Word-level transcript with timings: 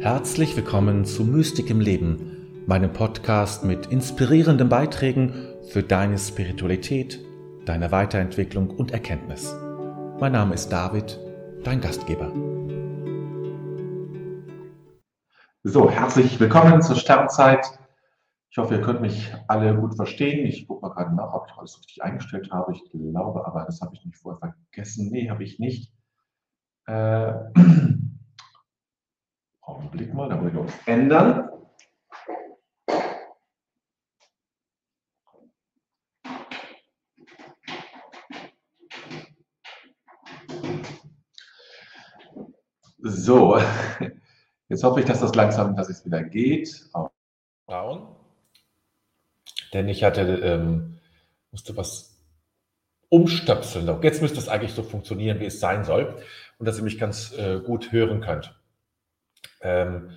Herzlich 0.00 0.56
willkommen 0.56 1.04
zu 1.04 1.26
Mystik 1.26 1.68
im 1.68 1.78
Leben, 1.78 2.64
meinem 2.66 2.90
Podcast 2.90 3.64
mit 3.64 3.88
inspirierenden 3.88 4.70
Beiträgen 4.70 5.34
für 5.68 5.82
deine 5.82 6.16
Spiritualität, 6.16 7.20
deine 7.66 7.92
Weiterentwicklung 7.92 8.70
und 8.70 8.92
Erkenntnis. 8.92 9.54
Mein 10.18 10.32
Name 10.32 10.54
ist 10.54 10.70
David, 10.70 11.20
dein 11.64 11.82
Gastgeber. 11.82 12.32
So, 15.64 15.90
herzlich 15.90 16.40
willkommen 16.40 16.80
zur 16.80 16.96
Sternzeit. 16.96 17.66
Ich 18.48 18.56
hoffe, 18.56 18.76
ihr 18.76 18.80
könnt 18.80 19.02
mich 19.02 19.30
alle 19.48 19.76
gut 19.76 19.96
verstehen. 19.96 20.46
Ich 20.46 20.66
gucke 20.66 20.80
mal 20.80 20.94
gerade 20.94 21.14
nach, 21.14 21.34
ob 21.34 21.46
ich 21.46 21.58
alles 21.58 21.78
richtig 21.78 22.02
eingestellt 22.02 22.50
habe. 22.50 22.72
Ich 22.72 22.90
glaube 22.90 23.46
aber, 23.46 23.66
das 23.66 23.82
habe 23.82 23.94
ich 23.94 24.02
nicht 24.06 24.16
vorher 24.16 24.38
vergessen. 24.38 25.10
Nee, 25.10 25.28
habe 25.28 25.44
ich 25.44 25.58
nicht. 25.58 25.92
Äh, 26.86 27.34
Augenblick 29.70 30.12
mal, 30.12 30.28
da 30.28 30.40
wollen 30.40 30.52
wir 30.52 30.60
uns 30.60 30.74
ändern. 30.86 31.48
So, 43.02 43.58
jetzt 44.68 44.84
hoffe 44.84 45.00
ich, 45.00 45.06
dass 45.06 45.20
das 45.20 45.34
langsam, 45.34 45.74
dass 45.76 45.88
es 45.88 46.04
wieder 46.04 46.22
geht. 46.22 46.90
Schauen. 47.68 48.16
Denn 49.72 49.88
ich 49.88 50.04
hatte, 50.04 50.22
ähm, 50.22 50.98
musste 51.50 51.76
was 51.76 52.18
umstöpseln. 53.08 54.02
Jetzt 54.02 54.22
müsste 54.22 54.38
es 54.38 54.48
eigentlich 54.48 54.72
so 54.72 54.82
funktionieren, 54.82 55.40
wie 55.40 55.46
es 55.46 55.60
sein 55.60 55.84
soll 55.84 56.22
und 56.58 56.66
dass 56.66 56.78
ihr 56.78 56.84
mich 56.84 56.98
ganz 56.98 57.32
äh, 57.32 57.60
gut 57.60 57.92
hören 57.92 58.20
könnt. 58.20 58.59
Ähm, 59.62 60.10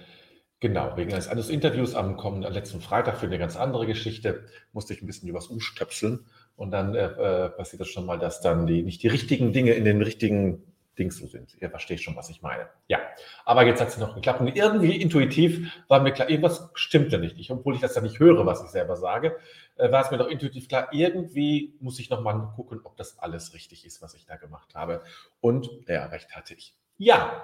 genau, 0.60 0.96
wegen 0.96 1.14
eines, 1.14 1.28
eines 1.28 1.50
Interviews 1.50 1.96
am 1.96 2.18
kommenden 2.18 2.54
letzten 2.54 2.82
Freitag 2.82 3.18
für 3.18 3.26
eine 3.26 3.38
ganz 3.38 3.56
andere 3.56 3.86
Geschichte 3.86 4.46
musste 4.72 4.94
ich 4.94 5.02
ein 5.02 5.08
bisschen 5.08 5.30
übers 5.30 5.48
Umstöpseln 5.48 6.26
und 6.56 6.72
dann 6.72 6.96
äh, 6.96 7.06
äh, 7.06 7.50
passiert 7.50 7.82
das 7.82 7.90
schon 7.90 8.06
mal, 8.06 8.20
dass 8.20 8.42
dann 8.42 8.68
die, 8.68 8.84
nicht 8.84 9.04
die 9.04 9.08
richtigen 9.08 9.54
Dinge 9.54 9.74
in 9.74 9.86
den 9.86 10.02
richtigen 10.02 10.64
Dings 10.98 11.18
so 11.18 11.26
sind. 11.26 11.56
Ihr 11.60 11.70
versteht 11.70 12.02
schon, 12.02 12.16
was 12.16 12.30
ich 12.30 12.42
meine. 12.42 12.68
Ja, 12.88 13.00
aber 13.46 13.66
jetzt 13.66 13.82
hat 13.82 13.88
es 13.88 13.98
noch 13.98 14.14
geklappt. 14.14 14.42
Und 14.42 14.56
irgendwie 14.56 14.96
intuitiv 15.02 15.72
war 15.88 16.02
mir 16.02 16.12
klar, 16.12 16.30
irgendwas 16.30 16.70
stimmte 16.76 17.18
nicht. 17.18 17.40
Ich, 17.40 17.50
obwohl 17.52 17.74
ich 17.76 17.82
das 17.82 17.96
ja 17.96 18.02
nicht 18.02 18.20
höre, 18.20 18.46
was 18.46 18.64
ich 18.64 18.70
selber 18.70 18.96
sage, 18.96 19.36
äh, 19.78 19.92
war 19.92 20.04
es 20.04 20.12
mir 20.12 20.18
doch 20.18 20.28
intuitiv 20.28 20.68
klar, 20.68 20.90
irgendwie 20.92 21.76
muss 21.80 22.00
ich 22.00 22.10
nochmal 22.10 22.54
gucken, 22.56 22.82
ob 22.84 22.96
das 22.96 23.18
alles 23.20 23.54
richtig 23.54 23.86
ist, 23.86 24.02
was 24.02 24.14
ich 24.14 24.26
da 24.26 24.36
gemacht 24.36 24.76
habe. 24.76 25.02
Und 25.42 25.70
ja, 25.88 26.06
recht 26.06 26.36
hatte 26.36 26.54
ich. 26.54 26.76
Ja, 26.98 27.44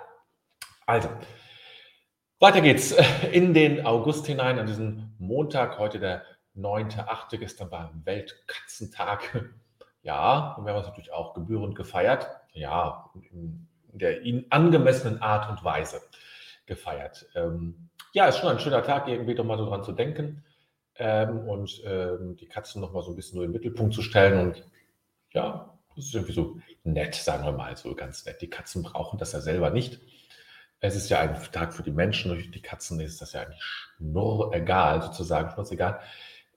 also, 0.86 1.10
weiter 2.40 2.62
geht's 2.62 2.95
in 3.32 3.54
den 3.54 3.86
August 3.86 4.26
hinein, 4.26 4.59
an 4.59 4.66
diesen 4.66 5.14
Montag, 5.20 5.78
heute 5.78 6.00
der 6.00 6.23
9.8. 6.58 7.38
Gestern 7.38 7.72
war 7.72 7.92
Weltkatzentag. 8.04 9.45
Ja, 10.02 10.54
und 10.54 10.66
wir 10.66 10.72
haben 10.72 10.80
es 10.80 10.88
natürlich 10.88 11.12
auch 11.12 11.34
gebührend 11.34 11.76
gefeiert. 11.76 12.30
Ja, 12.54 13.12
in 13.32 13.67
der 13.92 14.22
ihnen 14.22 14.45
angemessenen 14.50 15.22
Art 15.22 15.50
und 15.50 15.62
Weise 15.66 16.00
gefeiert. 16.66 17.28
Ähm, 17.36 17.90
ja, 18.14 18.26
ist 18.28 18.38
schon 18.38 18.50
ein 18.50 18.60
schöner 18.60 18.82
Tag, 18.82 19.10
irgendwie 19.10 19.36
doch 19.36 19.44
mal 19.44 19.58
so 19.58 19.66
dran 19.66 19.84
zu 19.84 19.92
denken 19.92 20.42
ähm, 20.95 21.50
und 21.50 21.82
ähm, 21.86 22.38
die 22.38 22.48
Katzen 22.48 22.82
noch 22.82 22.94
mal 22.94 23.04
so 23.04 23.12
ein 23.12 23.17
bisschen 23.17 23.36
nur 23.36 23.45
im 23.45 23.52
Mittelpunkt 23.52 23.94
zu 23.94 24.02
stellen. 24.02 24.40
Und 24.40 24.64
ja, 25.32 25.78
das 25.95 26.06
ist 26.06 26.16
irgendwie 26.16 26.34
so 26.34 26.58
nett, 26.86 27.16
sagen 27.16 27.44
wir 27.44 27.52
mal, 27.52 27.76
so 27.76 27.94
ganz 27.94 28.26
nett. 28.26 28.42
Die 28.42 28.50
Katzen 28.50 28.84
brauchen 28.84 29.20
das 29.20 29.34
ja 29.34 29.42
selber 29.42 29.70
nicht. 29.70 30.00
Es 30.82 30.96
ist 30.96 31.10
ja 31.10 31.20
ein 31.20 31.36
Tag 31.52 31.74
für 31.74 31.84
die 31.84 31.92
Menschen, 31.92 32.32
durch 32.32 32.52
die 32.52 32.62
Katzen 32.62 33.00
ist 33.02 33.22
das 33.22 33.34
ja 33.34 33.42
eigentlich 33.42 33.62
schnurr 33.62 34.54
egal, 34.54 35.02
sozusagen, 35.02 35.54
egal. 35.72 36.00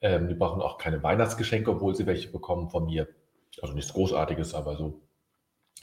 Ähm, 0.00 0.28
die 0.28 0.34
brauchen 0.34 0.62
auch 0.62 0.78
keine 0.78 1.02
Weihnachtsgeschenke, 1.02 1.70
obwohl 1.70 1.94
sie 1.94 2.06
welche 2.06 2.30
bekommen 2.30 2.70
von 2.70 2.86
mir. 2.86 3.08
Also 3.60 3.74
nichts 3.74 3.92
Großartiges, 3.92 4.54
aber 4.54 4.76
so 4.76 5.00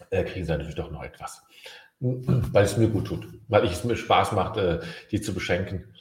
äh, 0.10 0.24
kriegen 0.24 0.46
sie 0.46 0.52
natürlich 0.52 0.76
doch 0.76 0.92
noch 0.92 1.04
etwas. 1.04 1.44
Weil 2.00 2.64
es 2.64 2.78
mir 2.78 2.88
gut 2.88 3.08
tut, 3.08 3.28
weil 3.50 3.66
es 3.66 3.84
mir 3.84 3.98
Spaß 3.98 4.32
macht, 4.32 4.56
äh, 4.56 4.80
die 5.12 5.20
zu 5.20 5.34
beschenken. 5.34 5.94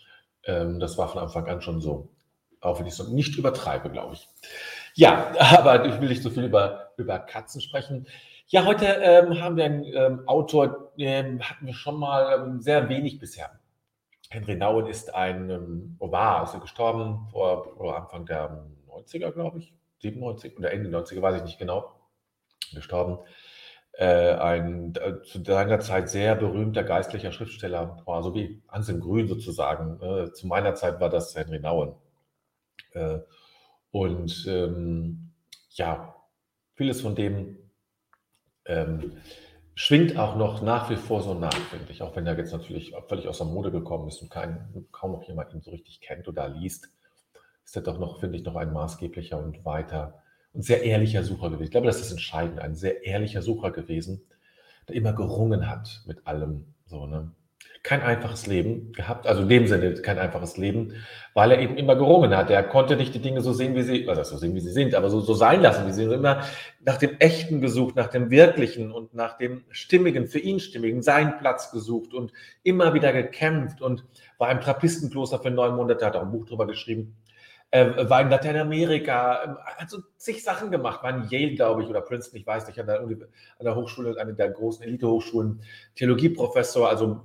Ähm, 0.45 0.79
das 0.79 0.97
war 0.97 1.09
von 1.09 1.21
Anfang 1.21 1.49
an 1.49 1.61
schon 1.61 1.81
so. 1.81 2.09
Auch 2.61 2.79
wenn 2.79 2.87
ich 2.87 2.99
es 2.99 3.09
nicht 3.09 3.37
übertreibe, 3.37 3.91
glaube 3.91 4.15
ich. 4.15 4.29
Ja, 4.95 5.33
aber 5.59 5.87
ich 5.87 6.01
will 6.01 6.09
nicht 6.09 6.23
so 6.23 6.31
viel 6.31 6.45
über, 6.45 6.93
über 6.97 7.19
Katzen 7.19 7.61
sprechen. 7.61 8.07
Ja, 8.51 8.65
heute 8.65 8.87
ähm, 8.87 9.43
haben 9.43 9.57
wir 9.59 9.67
einen 9.67 9.85
ähm, 9.85 10.27
Autor, 10.27 10.91
ähm, 10.97 11.39
hatten 11.43 11.67
wir 11.67 11.75
schon 11.75 11.99
mal 11.99 12.35
ähm, 12.35 12.63
sehr 12.63 12.89
wenig 12.89 13.19
bisher. 13.19 13.61
Henry 14.31 14.57
Nauen 14.57 14.87
ist 14.87 15.15
ein, 15.15 15.51
ähm, 15.51 15.97
war, 15.99 16.45
ist 16.45 16.55
er 16.55 16.61
gestorben 16.61 17.29
vor, 17.31 17.77
vor 17.77 17.95
Anfang 17.95 18.25
der 18.25 18.67
90er, 18.89 19.33
glaube 19.33 19.59
ich, 19.59 19.75
97 19.99 20.57
oder 20.57 20.73
Ende 20.73 20.89
90er, 20.89 21.21
weiß 21.21 21.37
ich 21.37 21.45
nicht 21.45 21.59
genau, 21.59 21.93
gestorben. 22.73 23.19
Äh, 23.93 24.33
ein 24.37 24.95
äh, 24.95 25.21
zu 25.25 25.45
seiner 25.45 25.81
Zeit 25.81 26.09
sehr 26.09 26.35
berühmter 26.35 26.85
geistlicher 26.85 27.33
Schriftsteller, 27.33 28.01
war 28.07 28.23
so 28.23 28.35
wie 28.35 28.63
Anselm 28.67 29.01
Grün 29.01 29.29
sozusagen. 29.29 30.01
Äh, 30.01 30.33
zu 30.33 30.47
meiner 30.47 30.75
Zeit 30.75 31.01
war 31.01 31.11
das 31.11 31.37
Henry 31.37 31.61
Nauen. 31.61 31.97
Äh, 32.93 33.19
und 33.91 34.47
ähm, 34.49 35.33
ja, 35.69 36.15
vieles 36.77 37.03
von 37.03 37.15
dem 37.15 37.68
ähm, 38.69 39.13
schwingt 39.75 40.17
auch 40.17 40.37
noch 40.37 40.63
nach 40.63 40.91
wie 40.91 40.97
vor 40.97 41.23
so 41.23 41.35
nach, 41.35 41.55
finde 41.55 41.91
ich. 41.91 42.03
Auch 42.03 42.15
wenn 42.17 42.27
er 42.27 42.37
jetzt 42.37 42.53
natürlich 42.53 42.95
völlig 43.09 43.29
aus 43.29 43.39
der 43.39 43.47
Mode 43.47 43.71
gekommen 43.71 44.09
ist 44.09 44.23
und 44.23 44.31
kein, 44.31 44.87
kaum 44.93 45.13
noch 45.13 45.23
jemand 45.25 45.53
ihn 45.55 45.61
so 45.61 45.71
richtig 45.71 46.01
kennt 46.01 46.29
oder 46.29 46.49
liest, 46.49 46.89
ist 47.65 47.77
er 47.77 47.83
doch 47.83 47.99
noch, 47.99 48.21
finde 48.21 48.39
ich, 48.39 48.45
noch 48.45 48.57
ein 48.57 48.73
maßgeblicher 48.73 49.39
und 49.39 49.65
weiter 49.65 50.23
und 50.53 50.63
sehr 50.63 50.83
ehrlicher 50.83 51.23
Sucher 51.23 51.51
gewesen. 51.51 51.65
Ich 51.65 51.71
glaube, 51.71 51.87
das 51.87 52.01
ist 52.01 52.11
entscheidend. 52.11 52.61
Ein 52.61 52.75
sehr 52.75 53.05
ehrlicher 53.05 53.43
Sucher 53.43 53.71
gewesen, 53.71 54.23
der 54.89 54.97
immer 54.97 55.13
gerungen 55.13 55.69
hat 55.69 56.03
mit 56.07 56.27
allem. 56.27 56.75
So, 56.87 57.07
ne? 57.07 57.31
Kein 57.83 58.03
einfaches 58.03 58.47
Leben 58.47 58.93
gehabt, 58.93 59.27
also 59.27 59.43
in 59.43 59.49
dem 59.49 59.67
Sinne 59.67 59.95
kein 59.95 60.19
einfaches 60.19 60.57
Leben, 60.57 60.95
weil 61.33 61.53
er 61.53 61.61
eben 61.61 61.77
immer 61.77 61.97
gerungen 61.97 62.37
hat. 62.37 62.51
Er 62.51 62.63
konnte 62.63 62.97
nicht 62.97 63.15
die 63.15 63.21
Dinge 63.21 63.41
so 63.41 63.53
sehen, 63.53 63.75
wie 63.75 63.83
sie, 63.83 64.09
also 64.09 64.23
so 64.25 64.37
sehen, 64.37 64.55
wie 64.55 64.61
sie 64.61 64.73
sind, 64.73 64.95
aber 64.95 65.09
so, 65.09 65.21
so 65.21 65.35
sein 65.35 65.63
lassen, 65.63 65.87
wie 65.87 65.93
sie 65.93 66.03
sind. 66.03 66.13
Immer 66.13 66.45
nach 66.85 66.99
dem 66.99 67.17
Echten 67.19 67.61
gesucht, 67.61 67.97
nach 67.97 68.09
dem 68.09 68.31
Wirklichen 68.31 68.93
und 68.93 69.15
nach 69.15 69.39
dem 69.39 69.65
Stimmigen, 69.71 70.27
für 70.27 70.39
ihn 70.39 70.61
Stimmigen, 70.61 71.03
seinen 71.03 71.39
Platz 71.39 71.71
gesucht 71.71 72.13
und 72.13 72.33
immer 72.63 72.95
wieder 72.95 73.13
gekämpft 73.13 73.81
und 73.81 74.05
war 74.39 74.51
im 74.51 74.61
Trappistenkloster 74.61 75.39
für 75.39 75.51
neun 75.51 75.77
Monate, 75.77 76.05
hat 76.05 76.17
auch 76.17 76.23
ein 76.23 76.33
Buch 76.33 76.47
drüber 76.47 76.67
geschrieben, 76.67 77.17
äh, 77.71 78.09
war 78.09 78.21
in 78.21 78.29
Lateinamerika, 78.29 79.59
hat 79.79 79.89
so 79.89 79.99
zig 80.17 80.43
Sachen 80.43 80.71
gemacht, 80.71 81.03
war 81.03 81.17
in 81.17 81.29
Yale, 81.29 81.55
glaube 81.55 81.83
ich, 81.83 81.89
oder 81.89 82.01
Princeton, 82.01 82.39
ich 82.39 82.47
weiß 82.47 82.67
nicht, 82.67 82.81
an 82.81 82.87
der, 82.87 83.01
an 83.01 83.29
der 83.63 83.77
Hochschule, 83.77 84.21
eine 84.21 84.35
der 84.35 84.51
großen 84.51 84.85
Elite-Hochschulen, 84.85 85.63
Theologieprofessor, 85.95 86.89
also 86.89 87.23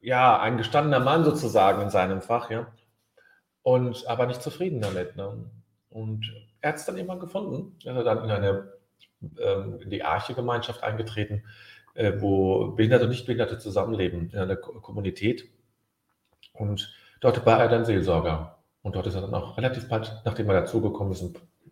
ja, 0.00 0.40
ein 0.40 0.58
gestandener 0.58 1.00
Mann 1.00 1.24
sozusagen 1.24 1.82
in 1.82 1.90
seinem 1.90 2.20
Fach, 2.22 2.50
ja. 2.50 2.72
Und 3.62 4.06
aber 4.06 4.26
nicht 4.26 4.42
zufrieden 4.42 4.80
damit. 4.80 5.16
Ne? 5.16 5.50
Und 5.90 6.32
er 6.60 6.70
hat 6.70 6.76
es 6.76 6.84
dann 6.84 6.96
irgendwann 6.96 7.20
gefunden. 7.20 7.76
Er 7.84 7.96
ist 7.96 8.04
dann 8.04 8.24
in 8.24 8.30
eine 8.30 8.72
ähm, 9.40 9.80
in 9.80 9.90
die 9.90 10.04
Arche-Gemeinschaft 10.04 10.82
eingetreten, 10.82 11.44
äh, 11.94 12.12
wo 12.18 12.72
Behinderte 12.72 13.04
und 13.04 13.10
Nichtbehinderte 13.10 13.58
zusammenleben 13.58 14.30
in 14.30 14.38
einer 14.38 14.56
Kommunität. 14.56 15.48
Und 16.52 16.94
dort 17.20 17.44
war 17.44 17.60
er 17.60 17.68
dann 17.68 17.84
Seelsorger. 17.84 18.58
Und 18.82 18.94
dort 18.94 19.06
ist 19.06 19.14
er 19.14 19.22
dann 19.22 19.34
auch 19.34 19.56
relativ 19.56 19.88
bald, 19.88 20.22
nachdem 20.24 20.48
er 20.48 20.60
dazugekommen 20.60 21.12
ist, 21.12 21.24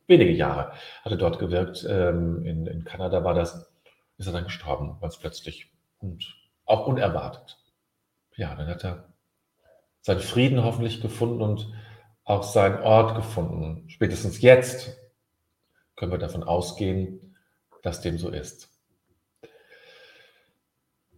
wenige 0.07 0.33
Jahre 0.33 0.73
hat 1.03 1.13
er 1.13 1.19
dort 1.19 1.39
gewirkt. 1.39 1.87
Ähm, 1.89 2.45
in, 2.45 2.67
in 2.67 2.85
Kanada 2.85 3.25
war 3.25 3.35
das, 3.35 3.73
ist 4.19 4.27
er 4.27 4.33
dann 4.33 4.45
gestorben, 4.45 4.99
ganz 5.01 5.17
plötzlich 5.17 5.73
und 5.99 6.37
auch 6.65 6.87
unerwartet 6.87 7.59
ja, 8.37 8.55
dann 8.55 8.69
hat 8.69 8.85
er 8.85 9.13
seinen 10.03 10.21
Frieden 10.21 10.63
hoffentlich 10.63 11.01
gefunden 11.01 11.43
und 11.43 11.73
auch 12.25 12.43
seinen 12.43 12.81
Ort 12.81 13.17
gefunden. 13.17 13.89
Spätestens 13.89 14.41
jetzt 14.41 14.97
können 15.97 16.13
wir 16.13 16.19
davon 16.19 16.43
ausgehen, 16.43 17.37
dass 17.83 18.03
dem 18.03 18.19
so 18.19 18.29
ist. 18.29 18.69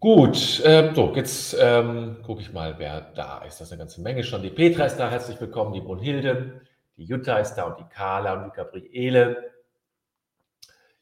Gut, 0.00 0.60
äh, 0.64 0.92
so, 0.94 1.12
jetzt 1.16 1.56
ähm, 1.58 2.18
gucke 2.24 2.40
ich 2.40 2.52
mal, 2.52 2.78
wer 2.78 3.00
da 3.00 3.38
ist. 3.38 3.60
Das 3.60 3.68
ist 3.68 3.72
eine 3.72 3.80
ganze 3.80 4.00
Menge 4.00 4.22
schon. 4.22 4.42
Die 4.42 4.50
Petra 4.50 4.84
ist 4.84 4.96
da, 4.96 5.10
herzlich 5.10 5.40
willkommen, 5.40 5.72
die 5.72 5.80
Brunhilde, 5.80 6.60
die 6.96 7.04
Jutta 7.04 7.38
ist 7.38 7.54
da 7.54 7.64
und 7.64 7.80
die 7.80 7.88
Carla 7.92 8.34
und 8.34 8.44
die 8.44 8.56
Gabriele. 8.56 9.50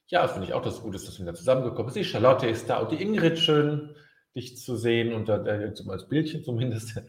Ja, 0.06 0.26
finde 0.28 0.46
ich 0.46 0.54
auch, 0.54 0.62
dass 0.62 0.74
es 0.74 0.82
gut 0.82 0.94
ist, 0.94 1.06
dass 1.06 1.18
wir 1.18 1.26
da 1.26 1.34
zusammengekommen 1.34 1.92
sind. 1.92 2.06
Die 2.06 2.08
Charlotte 2.08 2.46
ist 2.46 2.70
da 2.70 2.78
und 2.78 2.90
die 2.90 3.02
Ingrid 3.02 3.38
schön 3.38 3.94
dich 4.36 4.58
zu 4.58 4.76
sehen, 4.76 5.12
unter, 5.12 5.44
äh, 5.46 5.72
als 5.88 6.08
Bildchen 6.08 6.44
zumindest. 6.44 7.02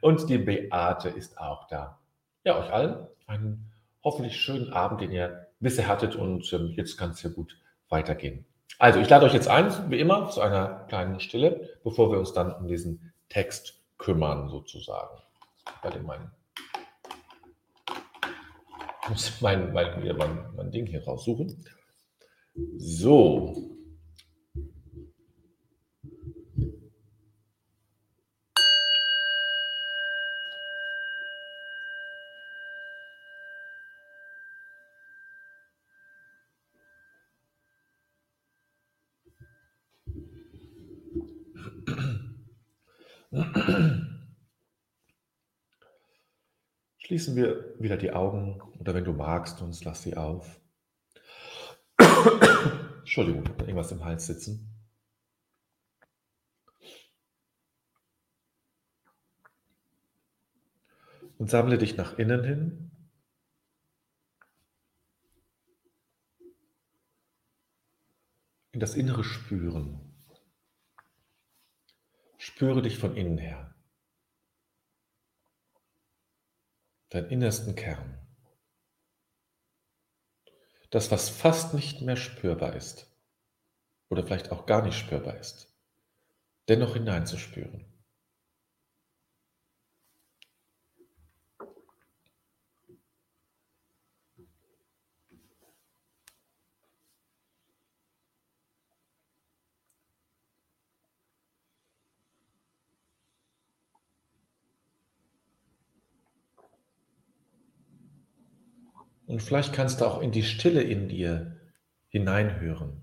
Und 0.00 0.28
die 0.28 0.38
Beate 0.38 1.08
ist 1.08 1.38
auch 1.38 1.66
da. 1.66 1.98
Ja, 2.44 2.58
euch 2.58 2.72
allen 2.72 3.06
einen 3.26 3.72
hoffentlich 4.04 4.36
schönen 4.36 4.72
Abend, 4.72 5.00
den 5.00 5.10
ihr 5.10 5.48
bisher 5.60 5.88
hattet 5.88 6.14
und 6.14 6.52
ähm, 6.52 6.74
jetzt 6.76 6.96
kann 6.98 7.10
es 7.10 7.22
ja 7.22 7.30
gut 7.30 7.58
weitergehen. 7.88 8.44
Also, 8.78 9.00
ich 9.00 9.08
lade 9.08 9.24
euch 9.24 9.32
jetzt 9.32 9.48
ein, 9.48 9.90
wie 9.90 9.98
immer, 9.98 10.28
zu 10.30 10.40
einer 10.40 10.84
kleinen 10.88 11.20
Stille, 11.20 11.70
bevor 11.84 12.10
wir 12.10 12.18
uns 12.18 12.32
dann 12.32 12.52
um 12.52 12.66
diesen 12.66 13.12
Text 13.28 13.80
kümmern, 13.98 14.48
sozusagen. 14.48 15.16
Bei 15.82 15.90
dem 15.90 16.04
mein, 16.04 16.30
ich 19.02 19.08
muss 19.08 19.40
mein, 19.40 19.72
mein, 19.72 20.16
mein, 20.16 20.54
mein 20.54 20.70
Ding 20.70 20.86
hier 20.86 21.04
raussuchen. 21.04 21.64
So. 22.76 23.73
Schließen 47.04 47.36
wir 47.36 47.74
wieder 47.78 47.98
die 47.98 48.12
Augen 48.12 48.62
oder 48.78 48.94
wenn 48.94 49.04
du 49.04 49.12
magst, 49.12 49.60
uns 49.60 49.84
lass 49.84 50.02
sie 50.02 50.16
auf. 50.16 50.58
Entschuldigung, 53.00 53.44
irgendwas 53.58 53.92
im 53.92 54.02
Hals 54.02 54.26
sitzen. 54.26 54.70
Und 61.36 61.50
sammle 61.50 61.76
dich 61.76 61.98
nach 61.98 62.18
innen 62.18 62.42
hin. 62.42 62.90
In 68.72 68.80
das 68.80 68.94
innere 68.94 69.24
Spüren. 69.24 70.00
Spüre 72.38 72.80
dich 72.80 72.96
von 72.96 73.14
innen 73.14 73.36
her. 73.36 73.73
Deinen 77.14 77.30
innersten 77.30 77.76
Kern. 77.76 78.18
Das, 80.90 81.12
was 81.12 81.28
fast 81.28 81.72
nicht 81.72 82.00
mehr 82.00 82.16
spürbar 82.16 82.74
ist 82.74 83.08
oder 84.10 84.24
vielleicht 84.24 84.50
auch 84.50 84.66
gar 84.66 84.82
nicht 84.82 84.98
spürbar 84.98 85.38
ist, 85.38 85.72
dennoch 86.68 86.94
hineinzuspüren. 86.94 87.86
Und 109.26 109.42
vielleicht 109.42 109.72
kannst 109.72 110.00
du 110.00 110.04
auch 110.04 110.20
in 110.20 110.32
die 110.32 110.42
Stille 110.42 110.82
in 110.82 111.08
dir 111.08 111.60
hineinhören. 112.08 113.00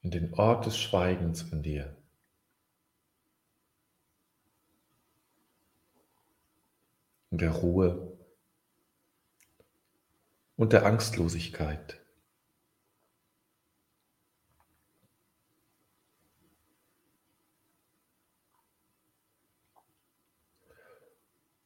In 0.00 0.10
den 0.10 0.32
Ort 0.34 0.66
des 0.66 0.78
Schweigens 0.78 1.42
in 1.42 1.62
dir. 1.62 1.96
In 7.30 7.38
der 7.38 7.50
Ruhe 7.50 8.18
und 10.56 10.72
der 10.72 10.86
Angstlosigkeit. 10.86 11.97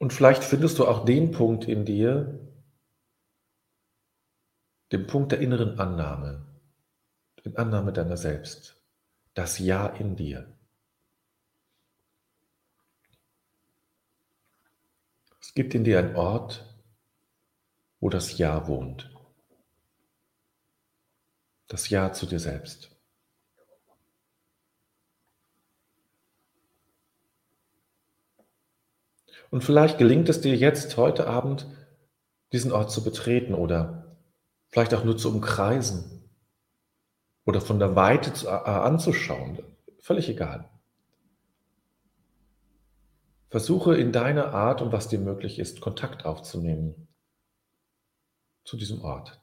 Und 0.03 0.13
vielleicht 0.13 0.43
findest 0.43 0.81
du 0.81 0.89
auch 0.89 1.05
den 1.05 1.31
Punkt 1.31 1.69
in 1.69 1.85
dir, 1.85 2.37
den 4.91 5.07
Punkt 5.07 5.31
der 5.31 5.39
inneren 5.39 5.79
Annahme, 5.79 6.45
die 7.45 7.57
Annahme 7.57 7.93
deiner 7.93 8.17
selbst, 8.17 8.83
das 9.35 9.61
Ja 9.61 9.87
in 9.87 10.17
dir. 10.17 10.53
Es 15.41 15.55
gibt 15.55 15.73
in 15.73 15.85
dir 15.85 16.01
einen 16.01 16.17
Ort, 16.17 16.69
wo 18.01 18.09
das 18.09 18.37
Ja 18.39 18.67
wohnt. 18.67 19.09
Das 21.69 21.91
Ja 21.91 22.13
zu 22.13 22.27
dir 22.27 22.41
selbst. 22.41 22.92
Und 29.53 29.63
vielleicht 29.63 29.99
gelingt 29.99 30.31
es 30.31 30.41
dir 30.41 30.57
jetzt 30.57 30.97
heute 30.97 31.27
Abend, 31.27 31.67
diesen 32.53 32.73
Ort 32.73 32.91
zu 32.91 33.05
betreten 33.05 33.53
oder 33.53 34.17
vielleicht 34.71 34.95
auch 34.95 35.05
nur 35.05 35.19
zu 35.19 35.29
umkreisen 35.29 36.27
oder 37.45 37.61
von 37.61 37.79
der 37.79 37.95
Weite 37.95 38.33
zu, 38.33 38.47
äh, 38.47 38.51
anzuschauen. 38.51 39.63
Völlig 40.01 40.31
egal. 40.31 40.71
Versuche 43.51 43.95
in 43.95 44.11
deiner 44.11 44.55
Art 44.55 44.81
und 44.81 44.91
was 44.91 45.09
dir 45.09 45.19
möglich 45.19 45.59
ist, 45.59 45.83
Kontakt 45.83 46.25
aufzunehmen 46.25 47.09
zu 48.65 48.79
diesem 48.79 49.03
Ort. 49.03 49.39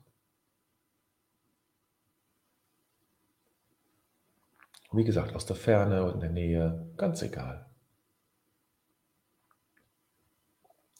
Wie 4.92 5.04
gesagt, 5.04 5.36
aus 5.36 5.46
der 5.46 5.56
Ferne 5.56 6.04
und 6.04 6.16
in 6.16 6.20
der 6.22 6.32
Nähe, 6.32 6.92
ganz 6.98 7.22
egal. 7.22 7.69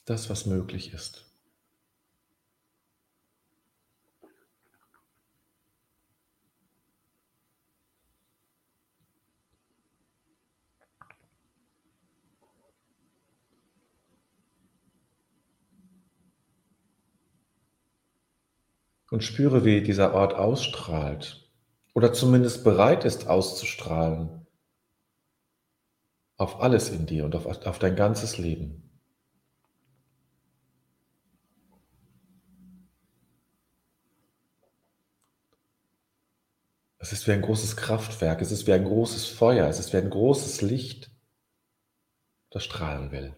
Das, 0.10 0.30
was 0.30 0.46
möglich 0.46 0.94
ist. 0.94 1.26
Und 19.12 19.24
spüre, 19.24 19.66
wie 19.66 19.82
dieser 19.82 20.14
Ort 20.14 20.34
ausstrahlt 20.36 21.50
oder 21.96 22.14
zumindest 22.14 22.64
bereit 22.64 23.06
ist 23.06 23.28
auszustrahlen 23.28 24.46
auf 26.38 26.62
alles 26.62 26.90
in 26.90 27.06
dir 27.06 27.26
und 27.26 27.36
auf, 27.36 27.46
auf 27.46 27.80
dein 27.80 27.96
ganzes 27.96 28.38
Leben. 28.38 28.89
Es 37.02 37.14
ist 37.14 37.28
wie 37.28 37.32
ein 37.32 37.42
großes 37.42 37.78
Kraftwerk, 37.78 38.42
es 38.42 38.52
ist 38.52 38.68
wie 38.68 38.74
ein 38.74 38.84
großes 38.84 39.26
Feuer, 39.26 39.68
es 39.68 39.80
ist 39.80 39.94
wie 39.94 39.98
ein 39.98 40.10
großes 40.10 40.62
Licht, 40.62 41.10
das 42.52 42.66
strahlen 42.66 43.12
will. 43.12 43.36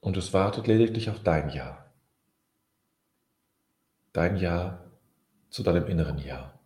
Und 0.00 0.18
es 0.18 0.34
wartet 0.34 0.66
lediglich 0.66 1.08
auf 1.08 1.22
dein 1.22 1.48
Ja. 1.50 1.86
Dein 4.12 4.36
Ja 4.36 4.84
zu 5.48 5.62
deinem 5.62 5.86
inneren 5.86 6.18
Ja. 6.18 6.59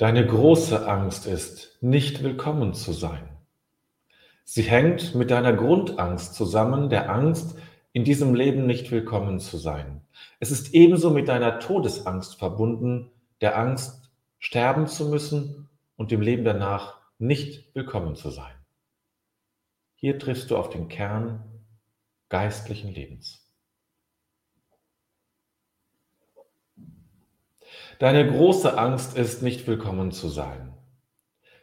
Deine 0.00 0.26
große 0.26 0.88
Angst 0.88 1.26
ist, 1.26 1.76
nicht 1.82 2.22
willkommen 2.22 2.72
zu 2.72 2.94
sein. 2.94 3.36
Sie 4.44 4.62
hängt 4.62 5.14
mit 5.14 5.30
deiner 5.30 5.52
Grundangst 5.52 6.32
zusammen, 6.32 6.88
der 6.88 7.10
Angst, 7.10 7.58
in 7.92 8.04
diesem 8.04 8.34
Leben 8.34 8.64
nicht 8.64 8.90
willkommen 8.92 9.40
zu 9.40 9.58
sein. 9.58 10.00
Es 10.38 10.50
ist 10.50 10.72
ebenso 10.72 11.10
mit 11.10 11.28
deiner 11.28 11.58
Todesangst 11.58 12.36
verbunden, 12.36 13.10
der 13.42 13.58
Angst, 13.58 14.10
sterben 14.38 14.86
zu 14.86 15.06
müssen 15.10 15.68
und 15.96 16.10
dem 16.10 16.22
Leben 16.22 16.46
danach 16.46 16.96
nicht 17.18 17.74
willkommen 17.74 18.16
zu 18.16 18.30
sein. 18.30 18.54
Hier 19.96 20.18
triffst 20.18 20.50
du 20.50 20.56
auf 20.56 20.70
den 20.70 20.88
Kern 20.88 21.44
geistlichen 22.30 22.88
Lebens. 22.88 23.39
Deine 27.98 28.26
große 28.26 28.78
Angst 28.78 29.16
ist, 29.16 29.42
nicht 29.42 29.66
willkommen 29.66 30.12
zu 30.12 30.28
sein. 30.28 30.74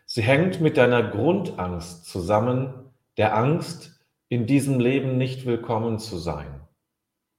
Sie 0.05 0.21
hängt 0.21 0.61
mit 0.61 0.77
deiner 0.77 1.03
Grundangst 1.03 2.05
zusammen, 2.05 2.91
der 3.17 3.35
Angst, 3.35 3.99
in 4.29 4.45
diesem 4.45 4.79
Leben 4.79 5.17
nicht 5.17 5.45
willkommen 5.45 5.99
zu 5.99 6.17
sein. 6.17 6.61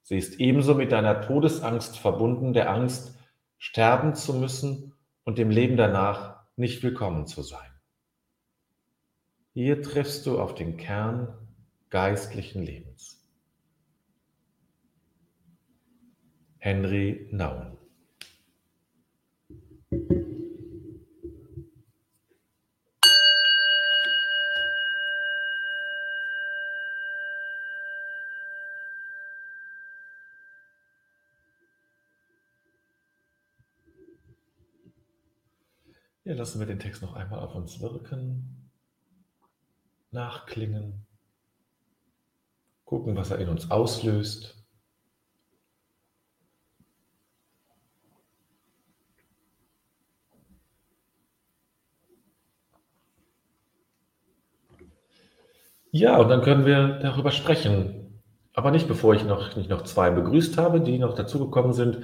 Sie 0.03 0.19
ist 0.19 0.41
ebenso 0.41 0.75
mit 0.75 0.93
deiner 0.93 1.21
Todesangst 1.21 1.99
verbunden, 1.99 2.53
der 2.53 2.71
Angst, 2.71 3.19
sterben 3.59 4.15
zu 4.15 4.35
müssen 4.35 4.95
und 5.25 5.39
dem 5.39 5.51
Leben 5.51 5.77
danach 5.77 6.41
nicht 6.57 6.83
willkommen 6.83 7.27
zu 7.27 7.43
sein. 7.43 7.71
Hier 9.55 9.83
triffst 9.83 10.27
du 10.27 10.41
auf 10.41 10.55
den 10.55 10.77
Kern 10.77 11.35
geistlichen 11.91 12.63
Lebens. 12.63 13.27
Henry 16.59 17.29
Nauen 17.31 17.78
Ja, 19.91 19.97
lassen 36.35 36.59
wir 36.59 36.67
den 36.67 36.79
Text 36.79 37.01
noch 37.01 37.15
einmal 37.15 37.41
auf 37.41 37.55
uns 37.55 37.81
wirken, 37.81 38.71
nachklingen, 40.11 41.07
gucken, 42.85 43.17
was 43.17 43.31
er 43.31 43.39
in 43.39 43.49
uns 43.49 43.71
auslöst. 43.71 44.58
Ja, 55.91 56.19
und 56.19 56.29
dann 56.29 56.43
können 56.43 56.67
wir 56.67 56.99
darüber 57.01 57.31
sprechen. 57.31 58.23
Aber 58.53 58.71
nicht 58.71 58.89
bevor 58.89 59.15
ich 59.15 59.25
noch, 59.25 59.57
nicht 59.57 59.71
noch 59.71 59.83
zwei 59.83 60.11
begrüßt 60.11 60.59
habe, 60.59 60.81
die 60.81 60.99
noch 60.99 61.15
dazugekommen 61.15 61.73
sind. 61.73 62.01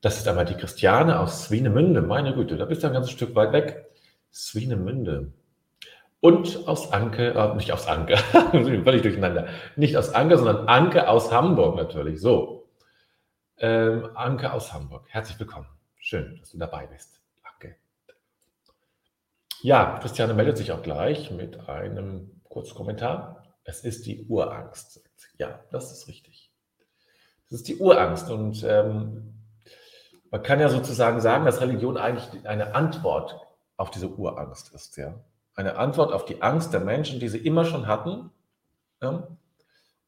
Das 0.00 0.18
ist 0.18 0.28
einmal 0.28 0.44
die 0.44 0.54
Christiane 0.54 1.18
aus 1.20 1.44
Swinemünde. 1.44 2.02
Meine 2.02 2.34
Güte, 2.34 2.56
da 2.56 2.64
bist 2.64 2.82
du 2.82 2.88
ein 2.88 2.92
ganzes 2.92 3.12
Stück 3.12 3.34
weit 3.34 3.52
weg. 3.52 3.86
Swinemünde. 4.32 5.32
Und 6.20 6.66
aus 6.66 6.92
Anke, 6.92 7.34
äh, 7.34 7.54
nicht 7.54 7.72
aus 7.72 7.86
Anke, 7.86 8.16
völlig 8.50 9.02
durcheinander. 9.02 9.48
Nicht 9.76 9.96
aus 9.96 10.14
Anke, 10.14 10.36
sondern 10.36 10.66
Anke 10.68 11.08
aus 11.08 11.32
Hamburg 11.32 11.76
natürlich. 11.76 12.20
So. 12.20 12.68
Ähm, 13.58 14.08
Anke 14.14 14.52
aus 14.52 14.72
Hamburg. 14.72 15.06
Herzlich 15.08 15.38
willkommen. 15.38 15.68
Schön, 15.98 16.36
dass 16.40 16.50
du 16.50 16.58
dabei 16.58 16.86
bist. 16.86 17.22
Danke. 17.42 17.76
Ja, 19.62 19.98
Christiane 20.00 20.34
meldet 20.34 20.58
sich 20.58 20.72
auch 20.72 20.82
gleich 20.82 21.30
mit 21.30 21.68
einem 21.68 22.35
kurzen 22.56 22.74
Kommentar. 22.74 23.44
Es 23.64 23.84
ist 23.84 24.06
die 24.06 24.24
Urangst. 24.28 25.02
Ja, 25.36 25.60
das 25.72 25.92
ist 25.92 26.08
richtig. 26.08 26.50
Das 27.44 27.60
ist 27.60 27.68
die 27.68 27.76
Urangst. 27.76 28.30
Und 28.30 28.64
ähm, 28.66 29.34
man 30.30 30.42
kann 30.42 30.58
ja 30.58 30.70
sozusagen 30.70 31.20
sagen, 31.20 31.44
dass 31.44 31.60
Religion 31.60 31.98
eigentlich 31.98 32.46
eine 32.46 32.74
Antwort 32.74 33.38
auf 33.76 33.90
diese 33.90 34.08
Urangst 34.08 34.74
ist. 34.74 34.96
Ja? 34.96 35.22
Eine 35.54 35.76
Antwort 35.76 36.14
auf 36.14 36.24
die 36.24 36.40
Angst 36.40 36.72
der 36.72 36.80
Menschen, 36.80 37.20
die 37.20 37.28
sie 37.28 37.36
immer 37.36 37.66
schon 37.66 37.86
hatten. 37.86 38.30
Ja? 39.02 39.28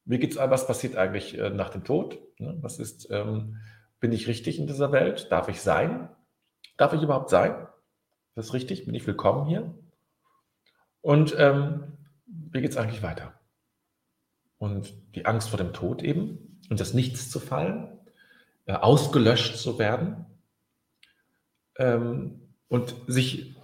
Wie 0.05 0.17
geht's 0.17 0.37
was 0.37 0.65
passiert 0.65 0.95
eigentlich 0.95 1.37
äh, 1.37 1.51
nach 1.51 1.69
dem 1.69 1.83
Tod? 1.83 2.17
Ne? 2.39 2.57
Was 2.61 2.79
ist, 2.79 3.11
ähm, 3.11 3.57
bin 3.99 4.11
ich 4.11 4.27
richtig 4.27 4.57
in 4.57 4.65
dieser 4.65 4.91
Welt? 4.91 5.31
Darf 5.31 5.49
ich 5.49 5.61
sein? 5.61 6.09
Darf 6.77 6.93
ich 6.93 7.03
überhaupt 7.03 7.29
sein? 7.29 7.67
Das 8.33 8.47
ist 8.47 8.53
richtig? 8.53 8.85
Bin 8.85 8.95
ich 8.95 9.05
willkommen 9.05 9.45
hier? 9.45 9.71
Und 11.01 11.35
ähm, 11.37 11.98
wie 12.51 12.61
geht 12.61 12.71
es 12.71 12.77
eigentlich 12.77 13.03
weiter? 13.03 13.33
Und 14.57 14.93
die 15.15 15.25
Angst 15.25 15.49
vor 15.49 15.57
dem 15.57 15.73
Tod 15.73 16.03
eben 16.03 16.59
und 16.69 16.79
das 16.79 16.93
Nichts 16.93 17.29
zu 17.29 17.39
fallen 17.39 17.99
äh, 18.69 18.73
ausgelöscht 18.73 19.57
zu 19.57 19.79
werden. 19.79 20.27
Ähm, 21.77 22.39
und 22.67 22.93
sich, 23.07 23.55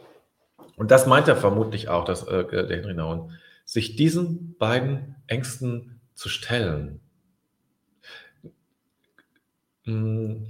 und 0.78 0.90
das 0.90 1.06
meint 1.06 1.28
er 1.28 1.36
vermutlich 1.36 1.90
auch, 1.90 2.06
dass, 2.06 2.28
äh, 2.28 2.44
der 2.44 2.76
Henry 2.76 2.96
Nauen, 2.96 3.32
sich 3.66 3.96
diesen 3.96 4.58
beiden 4.58 5.16
Ängsten 5.28 6.02
zu 6.16 6.28
stellen. 6.28 7.02
Hm, 9.84 10.48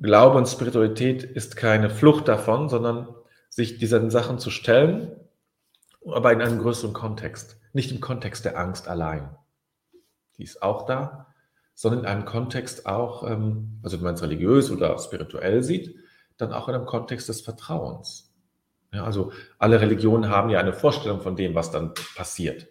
Glaube 0.00 0.38
und 0.38 0.46
Spiritualität 0.46 1.24
ist 1.24 1.56
keine 1.56 1.90
Flucht 1.90 2.28
davon, 2.28 2.68
sondern 2.68 3.08
sich 3.48 3.78
diesen 3.78 4.08
Sachen 4.08 4.38
zu 4.38 4.50
stellen, 4.50 5.16
aber 6.06 6.32
in 6.32 6.42
einem 6.42 6.58
größeren 6.58 6.92
Kontext, 6.92 7.58
nicht 7.72 7.90
im 7.92 8.00
Kontext 8.00 8.44
der 8.44 8.58
Angst 8.58 8.88
allein. 8.88 9.36
Die 10.36 10.44
ist 10.44 10.62
auch 10.62 10.86
da, 10.86 11.26
sondern 11.74 12.00
in 12.00 12.06
einem 12.06 12.24
Kontext 12.24 12.86
auch, 12.86 13.28
ähm, 13.28 13.80
also 13.82 13.96
wenn 13.98 14.04
man 14.04 14.14
es 14.14 14.22
religiös 14.22 14.70
oder 14.70 14.98
spirituell 14.98 15.62
sieht, 15.62 15.96
dann 16.36 16.52
auch 16.52 16.68
in 16.68 16.74
einem 16.74 16.86
Kontext 16.86 17.28
des 17.28 17.40
Vertrauens. 17.40 18.32
Ja, 18.92 19.04
also 19.04 19.32
alle 19.58 19.80
Religionen 19.80 20.28
haben 20.28 20.50
ja 20.50 20.60
eine 20.60 20.72
Vorstellung 20.72 21.20
von 21.20 21.36
dem, 21.36 21.54
was 21.54 21.70
dann 21.70 21.94
passiert. 22.14 22.68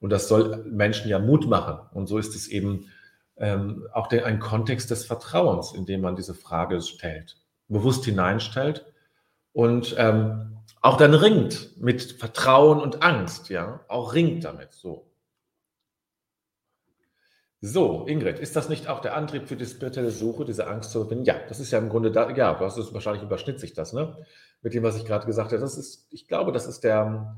Und 0.00 0.10
das 0.10 0.28
soll 0.28 0.64
Menschen 0.70 1.08
ja 1.08 1.18
Mut 1.18 1.46
machen. 1.48 1.78
Und 1.92 2.08
so 2.08 2.18
ist 2.18 2.34
es 2.34 2.48
eben 2.48 2.88
ähm, 3.36 3.86
auch 3.92 4.08
der, 4.08 4.26
ein 4.26 4.38
Kontext 4.38 4.90
des 4.90 5.06
Vertrauens, 5.06 5.72
in 5.72 5.86
dem 5.86 6.02
man 6.02 6.16
diese 6.16 6.34
Frage 6.34 6.82
stellt, 6.82 7.36
bewusst 7.68 8.04
hineinstellt 8.04 8.84
und 9.52 9.94
ähm, 9.98 10.58
auch 10.82 10.96
dann 10.96 11.14
ringt 11.14 11.80
mit 11.80 12.02
Vertrauen 12.02 12.80
und 12.80 13.02
Angst, 13.02 13.48
ja, 13.48 13.84
auch 13.88 14.14
ringt 14.14 14.44
damit 14.44 14.72
so. 14.72 15.08
So, 17.64 18.06
Ingrid, 18.08 18.40
ist 18.40 18.56
das 18.56 18.68
nicht 18.68 18.88
auch 18.88 18.98
der 18.98 19.14
Antrieb 19.14 19.46
für 19.46 19.54
die 19.54 19.64
spirituelle 19.64 20.10
Suche, 20.10 20.44
diese 20.44 20.66
Angst 20.66 20.90
zu 20.90 21.00
überwinden? 21.00 21.24
Ja, 21.24 21.36
das 21.48 21.60
ist 21.60 21.70
ja 21.70 21.78
im 21.78 21.88
Grunde 21.88 22.10
da, 22.10 22.28
ja, 22.30 22.54
das 22.54 22.76
ist, 22.76 22.92
wahrscheinlich 22.92 23.22
überschnitt 23.22 23.60
sich 23.60 23.72
das, 23.72 23.92
ne? 23.92 24.16
Mit 24.62 24.74
dem, 24.74 24.82
was 24.82 24.96
ich 24.96 25.04
gerade 25.04 25.26
gesagt 25.26 25.52
habe. 25.52 25.60
Das 25.60 25.78
ist, 25.78 26.08
ich 26.10 26.26
glaube, 26.26 26.50
das 26.50 26.66
ist 26.66 26.82
der, 26.82 27.36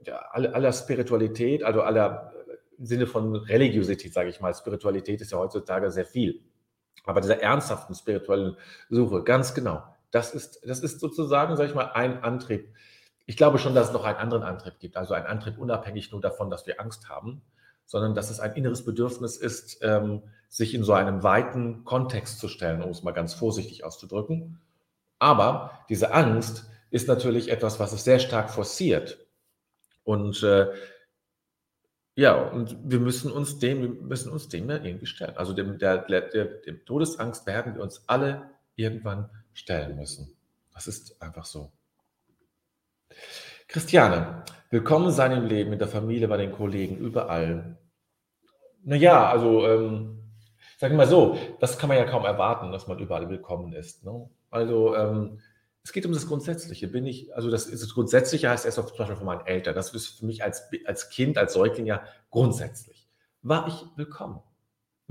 der 0.00 0.34
aller, 0.34 0.72
Spiritualität, 0.72 1.62
also 1.62 1.82
aller 1.82 2.32
im 2.76 2.86
Sinne 2.86 3.06
von 3.06 3.36
Religiosität, 3.36 4.12
sage 4.12 4.30
ich 4.30 4.40
mal. 4.40 4.52
Spiritualität 4.52 5.20
ist 5.20 5.30
ja 5.30 5.38
heutzutage 5.38 5.92
sehr 5.92 6.06
viel. 6.06 6.42
Aber 7.04 7.20
dieser 7.20 7.40
ernsthaften 7.40 7.94
spirituellen 7.94 8.56
Suche, 8.88 9.22
ganz 9.22 9.54
genau, 9.54 9.84
das 10.10 10.34
ist, 10.34 10.60
das 10.64 10.80
ist 10.80 11.00
sozusagen, 11.00 11.56
sage 11.56 11.68
ich 11.68 11.74
mal, 11.74 11.92
ein 11.92 12.22
Antrieb. 12.22 12.74
Ich 13.26 13.36
glaube 13.36 13.58
schon, 13.58 13.74
dass 13.74 13.88
es 13.88 13.92
noch 13.92 14.04
einen 14.04 14.18
anderen 14.18 14.42
Antrieb 14.42 14.78
gibt, 14.78 14.96
also 14.96 15.14
ein 15.14 15.26
Antrieb 15.26 15.58
unabhängig 15.58 16.10
nur 16.10 16.20
davon, 16.20 16.50
dass 16.50 16.66
wir 16.66 16.80
Angst 16.80 17.08
haben 17.08 17.42
sondern 17.90 18.14
dass 18.14 18.30
es 18.30 18.38
ein 18.38 18.54
inneres 18.54 18.84
Bedürfnis 18.84 19.36
ist, 19.36 19.80
ähm, 19.82 20.22
sich 20.48 20.74
in 20.74 20.84
so 20.84 20.92
einem 20.92 21.24
weiten 21.24 21.84
Kontext 21.84 22.38
zu 22.38 22.46
stellen, 22.46 22.82
um 22.82 22.90
es 22.90 23.02
mal 23.02 23.10
ganz 23.10 23.34
vorsichtig 23.34 23.82
auszudrücken. 23.82 24.60
Aber 25.18 25.72
diese 25.88 26.14
Angst 26.14 26.70
ist 26.92 27.08
natürlich 27.08 27.50
etwas, 27.50 27.80
was 27.80 27.92
es 27.92 28.04
sehr 28.04 28.20
stark 28.20 28.50
forciert. 28.50 29.18
Und 30.04 30.40
äh, 30.44 30.68
ja, 32.14 32.40
und 32.40 32.76
wir 32.84 33.00
müssen 33.00 33.32
uns 33.32 33.58
dem, 33.58 33.82
wir 33.82 33.88
müssen 33.88 34.30
uns 34.30 34.46
dem 34.46 34.70
ja 34.70 34.76
irgendwie 34.76 35.06
stellen. 35.06 35.36
Also 35.36 35.52
dem, 35.52 35.76
der, 35.78 35.98
der, 35.98 36.44
dem 36.60 36.84
Todesangst 36.84 37.44
werden 37.46 37.74
wir 37.74 37.82
uns 37.82 38.04
alle 38.06 38.50
irgendwann 38.76 39.30
stellen 39.52 39.96
müssen. 39.96 40.36
Das 40.74 40.86
ist 40.86 41.20
einfach 41.20 41.44
so. 41.44 41.72
Christiane, 43.68 44.44
willkommen 44.70 45.10
sein 45.10 45.32
im 45.32 45.46
Leben, 45.46 45.72
in 45.72 45.78
der 45.78 45.88
Familie, 45.88 46.28
bei 46.28 46.36
den 46.36 46.52
Kollegen, 46.52 46.96
überall. 46.96 47.78
Naja, 48.82 49.28
also, 49.28 49.66
ähm, 49.66 50.32
sagen 50.78 50.94
wir 50.94 50.98
mal 50.98 51.06
so, 51.06 51.36
das 51.60 51.78
kann 51.78 51.88
man 51.88 51.98
ja 51.98 52.04
kaum 52.04 52.24
erwarten, 52.24 52.72
dass 52.72 52.86
man 52.86 52.98
überall 52.98 53.28
willkommen 53.28 53.72
ist. 53.72 54.04
Ne? 54.04 54.28
Also, 54.50 54.96
ähm, 54.96 55.40
es 55.82 55.92
geht 55.92 56.04
um 56.06 56.12
das 56.12 56.26
Grundsätzliche. 56.26 56.88
Bin 56.88 57.06
ich, 57.06 57.34
also 57.34 57.50
das, 57.50 57.70
das 57.70 57.94
Grundsätzliche 57.94 58.50
heißt 58.50 58.66
erst 58.66 58.78
auf 58.78 58.88
zum 58.88 58.98
Beispiel 58.98 59.16
von 59.16 59.26
meinen 59.26 59.46
Eltern. 59.46 59.74
Das 59.74 59.92
ist 59.94 60.18
für 60.18 60.26
mich 60.26 60.42
als, 60.42 60.68
als 60.84 61.08
Kind, 61.10 61.38
als 61.38 61.54
Säugling 61.54 61.86
ja 61.86 62.02
grundsätzlich. 62.30 63.08
War 63.42 63.66
ich 63.66 63.86
willkommen? 63.96 64.40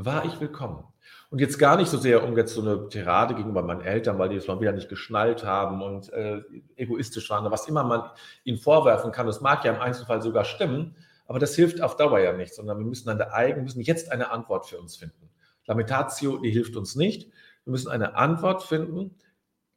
War 0.05 0.23
ich 0.23 0.39
willkommen. 0.39 0.85
Und 1.29 1.39
jetzt 1.39 1.59
gar 1.59 1.75
nicht 1.75 1.89
so 1.89 1.97
sehr 1.97 2.23
um 2.23 2.37
jetzt 2.37 2.53
so 2.53 2.61
eine 2.61 2.87
Tirade 2.87 3.35
gegenüber 3.35 3.61
meinen 3.61 3.81
Eltern, 3.81 4.17
weil 4.17 4.29
die 4.29 4.37
es 4.37 4.47
mal 4.47 4.61
wieder 4.61 4.71
nicht 4.71 4.87
geschnallt 4.87 5.43
haben 5.43 5.81
und 5.81 6.11
äh, 6.13 6.41
egoistisch 6.77 7.29
waren, 7.29 7.51
was 7.51 7.67
immer 7.67 7.83
man 7.83 8.09
ihnen 8.45 8.57
vorwerfen 8.57 9.11
kann. 9.11 9.27
Das 9.27 9.41
mag 9.41 9.65
ja 9.65 9.73
im 9.73 9.81
Einzelfall 9.81 10.21
sogar 10.21 10.45
stimmen, 10.45 10.95
aber 11.27 11.37
das 11.37 11.53
hilft 11.53 11.81
auf 11.81 11.97
Dauer 11.97 12.19
ja 12.19 12.31
nicht, 12.31 12.55
sondern 12.55 12.79
wir 12.79 12.85
müssen 12.85 13.09
an 13.09 13.17
der 13.17 13.33
eigenen, 13.33 13.65
müssen 13.65 13.81
jetzt 13.81 14.11
eine 14.11 14.31
Antwort 14.31 14.67
für 14.67 14.79
uns 14.79 14.95
finden. 14.95 15.29
Lamentatio, 15.65 16.37
die 16.37 16.49
hilft 16.49 16.77
uns 16.77 16.95
nicht. 16.95 17.29
Wir 17.65 17.71
müssen 17.71 17.91
eine 17.91 18.15
Antwort 18.15 18.63
finden. 18.63 19.17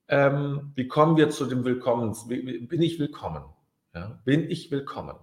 Ähm, 0.09 0.73
wie 0.77 0.87
kommen 0.87 1.17
wir 1.17 1.31
zu 1.31 1.47
dem 1.47 1.65
Willkommen? 1.65 2.17
Bin 2.29 2.81
ich 2.81 2.99
willkommen? 2.99 3.45
Ja, 3.93 4.21
bin 4.25 4.49
ich 4.49 4.71
willkommen? 4.71 5.17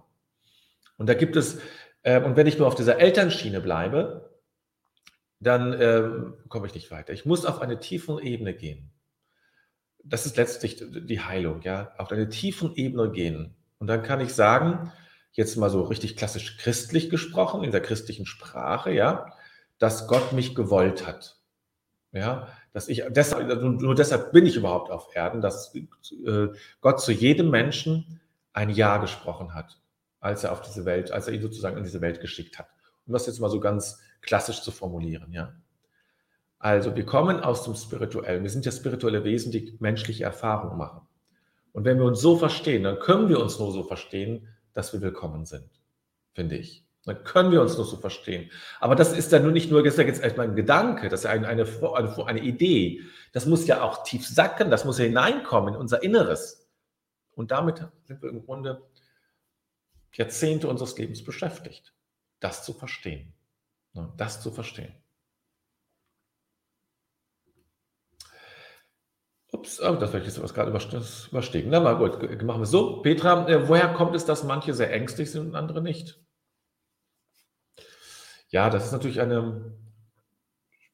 Und 0.98 1.08
da 1.08 1.14
gibt 1.14 1.36
es, 1.36 1.58
äh, 2.02 2.22
und 2.22 2.36
wenn 2.36 2.46
ich 2.46 2.58
nur 2.58 2.68
auf 2.68 2.74
dieser 2.74 2.98
Elternschiene 2.98 3.60
bleibe, 3.60 4.29
dann 5.40 5.72
äh, 5.72 6.10
komme 6.48 6.66
ich 6.66 6.74
nicht 6.74 6.90
weiter. 6.90 7.12
Ich 7.12 7.24
muss 7.24 7.46
auf 7.46 7.60
eine 7.60 7.80
tiefe 7.80 8.20
Ebene 8.22 8.54
gehen. 8.54 8.90
Das 10.04 10.26
ist 10.26 10.36
letztlich 10.36 10.82
die 10.82 11.20
Heilung, 11.20 11.62
ja, 11.62 11.92
auf 11.98 12.12
eine 12.12 12.28
tiefe 12.28 12.72
Ebene 12.74 13.10
gehen. 13.10 13.56
Und 13.78 13.86
dann 13.86 14.02
kann 14.02 14.20
ich 14.20 14.34
sagen, 14.34 14.92
jetzt 15.32 15.56
mal 15.56 15.70
so 15.70 15.82
richtig 15.82 16.16
klassisch 16.16 16.58
christlich 16.58 17.10
gesprochen, 17.10 17.64
in 17.64 17.70
der 17.70 17.80
christlichen 17.80 18.26
Sprache, 18.26 18.92
ja, 18.92 19.32
dass 19.78 20.06
Gott 20.06 20.32
mich 20.32 20.54
gewollt 20.54 21.06
hat. 21.06 21.38
Ja, 22.12 22.48
dass 22.72 22.88
ich 22.88 23.04
deshalb, 23.08 23.48
also 23.48 23.68
nur 23.68 23.94
deshalb 23.94 24.32
bin 24.32 24.44
ich 24.44 24.56
überhaupt 24.56 24.90
auf 24.90 25.14
Erden, 25.14 25.40
dass 25.40 25.74
äh, 25.74 26.48
Gott 26.80 27.00
zu 27.00 27.12
jedem 27.12 27.50
Menschen 27.50 28.20
ein 28.52 28.68
Ja 28.70 28.98
gesprochen 28.98 29.54
hat, 29.54 29.80
als 30.18 30.44
er 30.44 30.52
auf 30.52 30.60
diese 30.60 30.84
Welt, 30.84 31.12
als 31.12 31.28
er 31.28 31.34
ihn 31.34 31.42
sozusagen 31.42 31.76
in 31.76 31.84
diese 31.84 32.00
Welt 32.00 32.20
geschickt 32.20 32.58
hat. 32.58 32.68
Um 33.06 33.12
das 33.12 33.26
jetzt 33.26 33.38
mal 33.38 33.48
so 33.48 33.60
ganz 33.60 34.00
klassisch 34.22 34.62
zu 34.62 34.70
formulieren, 34.70 35.32
ja. 35.32 35.54
Also 36.58 36.94
wir 36.94 37.06
kommen 37.06 37.40
aus 37.40 37.64
dem 37.64 37.74
Spirituellen. 37.74 38.42
Wir 38.42 38.50
sind 38.50 38.66
ja 38.66 38.72
spirituelle 38.72 39.24
Wesen, 39.24 39.50
die 39.50 39.76
menschliche 39.80 40.24
Erfahrungen 40.24 40.76
machen. 40.76 41.00
Und 41.72 41.84
wenn 41.86 41.98
wir 41.98 42.04
uns 42.04 42.20
so 42.20 42.36
verstehen, 42.36 42.82
dann 42.82 42.98
können 42.98 43.28
wir 43.30 43.40
uns 43.40 43.58
nur 43.58 43.72
so 43.72 43.82
verstehen, 43.82 44.46
dass 44.74 44.92
wir 44.92 45.00
willkommen 45.00 45.46
sind, 45.46 45.70
finde 46.34 46.56
ich. 46.56 46.84
Dann 47.06 47.24
können 47.24 47.50
wir 47.50 47.62
uns 47.62 47.76
nur 47.76 47.86
so 47.86 47.96
verstehen. 47.96 48.50
Aber 48.78 48.94
das 48.94 49.16
ist 49.16 49.32
dann 49.32 49.42
nur 49.42 49.52
nicht 49.52 49.70
nur, 49.70 49.82
das 49.82 49.94
ist 49.94 49.98
ja 50.00 50.04
jetzt 50.04 50.22
erstmal 50.22 50.48
ein 50.48 50.56
Gedanke, 50.56 51.08
das 51.08 51.20
ist 51.20 51.24
ja 51.24 51.30
eine, 51.30 51.48
eine, 51.48 51.66
eine 52.26 52.40
Idee. 52.40 53.00
Das 53.32 53.46
muss 53.46 53.66
ja 53.66 53.82
auch 53.82 54.02
tief 54.02 54.26
sacken, 54.26 54.70
das 54.70 54.84
muss 54.84 54.98
ja 54.98 55.06
hineinkommen 55.06 55.74
in 55.74 55.80
unser 55.80 56.02
Inneres. 56.02 56.68
Und 57.32 57.52
damit 57.52 57.82
sind 58.04 58.20
wir 58.20 58.28
im 58.28 58.44
Grunde 58.44 58.82
Jahrzehnte 60.12 60.68
unseres 60.68 60.98
Lebens 60.98 61.24
beschäftigt, 61.24 61.94
das 62.38 62.64
zu 62.64 62.74
verstehen. 62.74 63.32
Das 64.16 64.40
zu 64.40 64.50
verstehen. 64.50 64.94
Ups, 69.52 69.80
oh, 69.80 69.96
das 69.96 70.12
werde 70.12 70.26
ich 70.26 70.36
jetzt 70.36 70.54
gerade 70.54 70.70
überstehen. 70.70 71.66
Na 71.70 71.80
mal 71.80 71.96
gut, 71.96 72.42
machen 72.42 72.62
wir 72.62 72.66
so. 72.66 73.02
Petra, 73.02 73.48
äh, 73.48 73.68
woher 73.68 73.92
kommt 73.94 74.14
es, 74.14 74.24
dass 74.24 74.44
manche 74.44 74.74
sehr 74.74 74.92
ängstlich 74.92 75.30
sind 75.32 75.48
und 75.48 75.56
andere 75.56 75.82
nicht? 75.82 76.20
Ja, 78.50 78.70
das 78.70 78.86
ist 78.86 78.92
natürlich 78.92 79.20
eine, 79.20 79.76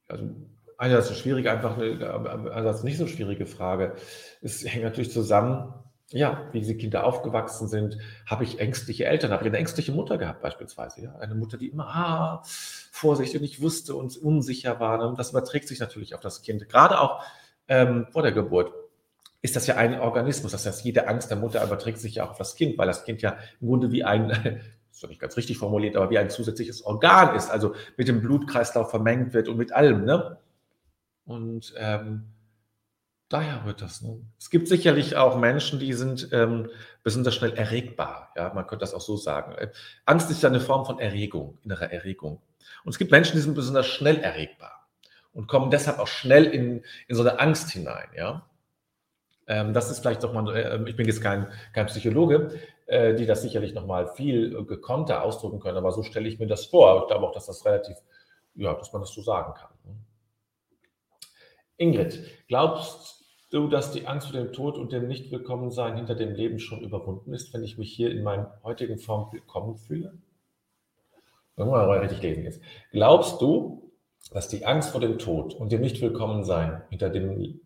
also 0.08 0.24
einerseits 0.78 1.08
eine 1.08 1.16
schwierige, 1.16 1.50
einfach 1.50 1.76
eine, 1.76 2.50
einerseits 2.52 2.82
nicht 2.82 2.98
so 2.98 3.06
schwierige 3.06 3.46
Frage. 3.46 3.94
Es 4.42 4.64
hängt 4.64 4.84
natürlich 4.84 5.10
zusammen, 5.10 5.72
ja, 6.10 6.48
wie 6.52 6.60
diese 6.60 6.76
Kinder 6.76 7.04
aufgewachsen 7.04 7.68
sind. 7.68 7.98
Habe 8.26 8.44
ich 8.44 8.60
ängstliche 8.60 9.06
Eltern? 9.06 9.32
Habe 9.32 9.44
ich 9.44 9.48
eine 9.48 9.58
ängstliche 9.58 9.92
Mutter 9.92 10.18
gehabt 10.18 10.40
beispielsweise? 10.40 11.02
Ja? 11.02 11.16
Eine 11.16 11.34
Mutter, 11.34 11.58
die 11.58 11.68
immer 11.68 11.88
ah, 11.88 12.42
vorsichtig 12.96 13.36
und 13.36 13.42
nicht 13.42 13.60
wusste 13.60 13.94
und 13.94 14.16
unsicher 14.16 14.80
war. 14.80 15.14
Das 15.14 15.30
überträgt 15.30 15.68
sich 15.68 15.80
natürlich 15.80 16.14
auf 16.14 16.20
das 16.20 16.42
Kind. 16.42 16.68
Gerade 16.68 17.00
auch 17.00 17.22
ähm, 17.68 18.06
vor 18.10 18.22
der 18.22 18.32
Geburt 18.32 18.72
ist 19.42 19.54
das 19.54 19.66
ja 19.66 19.76
ein 19.76 20.00
Organismus. 20.00 20.52
Das 20.52 20.66
heißt, 20.66 20.84
jede 20.84 21.06
Angst 21.06 21.30
der 21.30 21.36
Mutter 21.36 21.62
überträgt 21.62 21.98
sich 21.98 22.16
ja 22.16 22.24
auch 22.24 22.30
auf 22.30 22.38
das 22.38 22.56
Kind, 22.56 22.78
weil 22.78 22.86
das 22.86 23.04
Kind 23.04 23.22
ja 23.22 23.36
im 23.60 23.68
Grunde 23.68 23.92
wie 23.92 24.02
ein, 24.02 24.30
ist 24.90 25.06
nicht 25.08 25.20
ganz 25.20 25.36
richtig 25.36 25.58
formuliert, 25.58 25.96
aber 25.96 26.10
wie 26.10 26.18
ein 26.18 26.30
zusätzliches 26.30 26.82
Organ 26.82 27.36
ist, 27.36 27.50
also 27.50 27.74
mit 27.96 28.08
dem 28.08 28.22
Blutkreislauf 28.22 28.90
vermengt 28.90 29.34
wird 29.34 29.48
und 29.48 29.56
mit 29.56 29.72
allem. 29.72 30.04
Ne? 30.04 30.38
Und 31.26 31.74
ähm, 31.76 32.24
daher 33.28 33.64
wird 33.66 33.82
das. 33.82 34.00
Ne? 34.02 34.20
Es 34.38 34.50
gibt 34.50 34.68
sicherlich 34.68 35.16
auch 35.16 35.36
Menschen, 35.36 35.78
die 35.78 35.92
sind 35.92 36.30
ähm, 36.32 36.70
besonders 37.02 37.34
schnell 37.34 37.52
erregbar. 37.52 38.32
Ja, 38.36 38.52
man 38.54 38.66
könnte 38.66 38.84
das 38.84 38.94
auch 38.94 39.00
so 39.00 39.16
sagen. 39.16 39.52
Äh, 39.52 39.70
Angst 40.06 40.30
ist 40.30 40.42
ja 40.42 40.48
eine 40.48 40.60
Form 40.60 40.86
von 40.86 40.98
Erregung, 40.98 41.58
innerer 41.62 41.92
Erregung. 41.92 42.40
Und 42.84 42.90
es 42.90 42.98
gibt 42.98 43.10
Menschen, 43.10 43.36
die 43.36 43.42
sind 43.42 43.54
besonders 43.54 43.86
schnell 43.86 44.18
erregbar 44.18 44.88
und 45.32 45.48
kommen 45.48 45.70
deshalb 45.70 45.98
auch 45.98 46.08
schnell 46.08 46.44
in, 46.44 46.82
in 47.08 47.16
so 47.16 47.22
eine 47.22 47.38
Angst 47.40 47.70
hinein. 47.70 48.08
Ja? 48.16 48.48
Ähm, 49.46 49.74
das 49.74 49.90
ist 49.90 50.00
vielleicht 50.00 50.22
doch 50.22 50.32
mal, 50.32 50.54
äh, 50.56 50.88
ich 50.88 50.96
bin 50.96 51.06
jetzt 51.06 51.22
kein, 51.22 51.46
kein 51.72 51.86
Psychologe, 51.86 52.58
äh, 52.86 53.14
die 53.14 53.26
das 53.26 53.42
sicherlich 53.42 53.74
noch 53.74 53.86
mal 53.86 54.08
viel 54.08 54.64
gekonnter 54.64 55.22
ausdrücken 55.22 55.60
können, 55.60 55.76
aber 55.76 55.92
so 55.92 56.02
stelle 56.02 56.28
ich 56.28 56.38
mir 56.38 56.46
das 56.46 56.66
vor. 56.66 57.02
Ich 57.02 57.08
glaube 57.08 57.26
auch, 57.26 57.32
dass 57.32 57.46
das 57.46 57.64
relativ, 57.64 57.96
ja, 58.54 58.74
dass 58.74 58.92
man 58.92 59.02
das 59.02 59.12
so 59.12 59.20
sagen 59.22 59.52
kann. 59.54 59.70
Ne? 59.84 59.96
Ingrid, 61.76 62.24
glaubst 62.48 63.24
du, 63.50 63.68
dass 63.68 63.92
die 63.92 64.06
Angst 64.06 64.28
vor 64.28 64.40
dem 64.40 64.52
Tod 64.52 64.78
und 64.78 64.92
dem 64.92 65.06
Nichtwillkommensein 65.06 65.96
hinter 65.96 66.14
dem 66.14 66.32
Leben 66.34 66.58
schon 66.58 66.80
überwunden 66.80 67.34
ist, 67.34 67.52
wenn 67.52 67.62
ich 67.62 67.76
mich 67.76 67.92
hier 67.92 68.10
in 68.10 68.22
meiner 68.22 68.58
heutigen 68.64 68.98
Form 68.98 69.30
willkommen 69.32 69.76
fühle? 69.76 70.18
Mal 71.56 71.98
richtig 72.00 72.22
lesen 72.22 72.44
jetzt. 72.44 72.60
Glaubst 72.92 73.40
du, 73.40 73.90
dass 74.30 74.48
die 74.48 74.66
Angst 74.66 74.90
vor 74.90 75.00
dem 75.00 75.18
Tod 75.18 75.54
und 75.54 75.72
dem 75.72 75.80
Nichtwillkommensein 75.80 76.82
hinter 76.90 77.08
dem, 77.10 77.60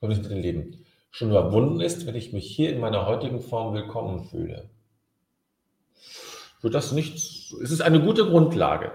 hinter 0.00 0.28
dem 0.28 0.40
Leben 0.40 0.84
schon 1.10 1.30
überwunden 1.30 1.80
ist, 1.80 2.06
wenn 2.06 2.14
ich 2.14 2.32
mich 2.32 2.46
hier 2.54 2.72
in 2.72 2.80
meiner 2.80 3.06
heutigen 3.06 3.40
Form 3.40 3.74
willkommen 3.74 4.24
fühle. 4.24 4.70
Wird 6.62 6.74
das 6.74 6.92
nicht, 6.92 7.14
es 7.14 7.70
ist 7.70 7.82
eine 7.82 8.00
gute 8.00 8.26
Grundlage. 8.26 8.92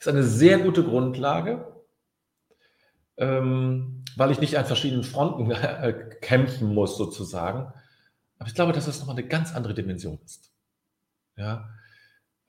Es 0.00 0.06
ist 0.06 0.12
eine 0.12 0.22
sehr 0.22 0.58
gute 0.58 0.84
Grundlage, 0.84 1.66
ähm, 3.16 4.04
weil 4.16 4.30
ich 4.30 4.40
nicht 4.40 4.56
an 4.56 4.64
verschiedenen 4.64 5.04
Fronten 5.04 5.50
äh, 5.50 5.92
kämpfen 6.20 6.72
muss, 6.72 6.96
sozusagen. 6.96 7.72
Aber 8.38 8.48
ich 8.48 8.54
glaube, 8.54 8.72
dass 8.72 8.86
das 8.86 9.00
nochmal 9.00 9.16
eine 9.16 9.26
ganz 9.26 9.54
andere 9.54 9.74
Dimension 9.74 10.18
ist. 10.24 10.50
Ja, 11.36 11.68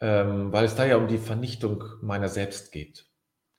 ähm, 0.02 0.52
weil 0.52 0.66
es 0.66 0.76
da 0.76 0.86
ja 0.86 0.98
um 0.98 1.08
die 1.08 1.18
Vernichtung 1.18 1.84
meiner 2.02 2.30
selbst 2.30 2.72
geht 2.72 3.10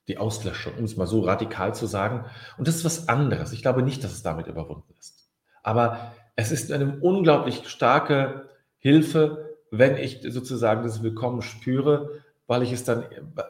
die 0.07 0.17
Auslöschung, 0.17 0.73
um 0.77 0.83
es 0.83 0.97
mal 0.97 1.07
so 1.07 1.21
radikal 1.21 1.75
zu 1.75 1.85
sagen. 1.85 2.25
Und 2.57 2.67
das 2.67 2.75
ist 2.75 2.85
was 2.85 3.07
anderes. 3.07 3.53
Ich 3.53 3.61
glaube 3.61 3.83
nicht, 3.83 4.03
dass 4.03 4.11
es 4.11 4.23
damit 4.23 4.47
überwunden 4.47 4.93
ist. 4.99 5.29
Aber 5.63 6.13
es 6.35 6.51
ist 6.51 6.71
eine 6.71 6.99
unglaublich 6.99 7.67
starke 7.69 8.49
Hilfe, 8.77 9.57
wenn 9.69 9.95
ich 9.95 10.21
sozusagen 10.27 10.83
das 10.83 11.03
Willkommen 11.03 11.41
spüre, 11.41 12.23
weil 12.47 12.63
ich 12.63 12.71
es 12.71 12.83
dann, 12.83 13.05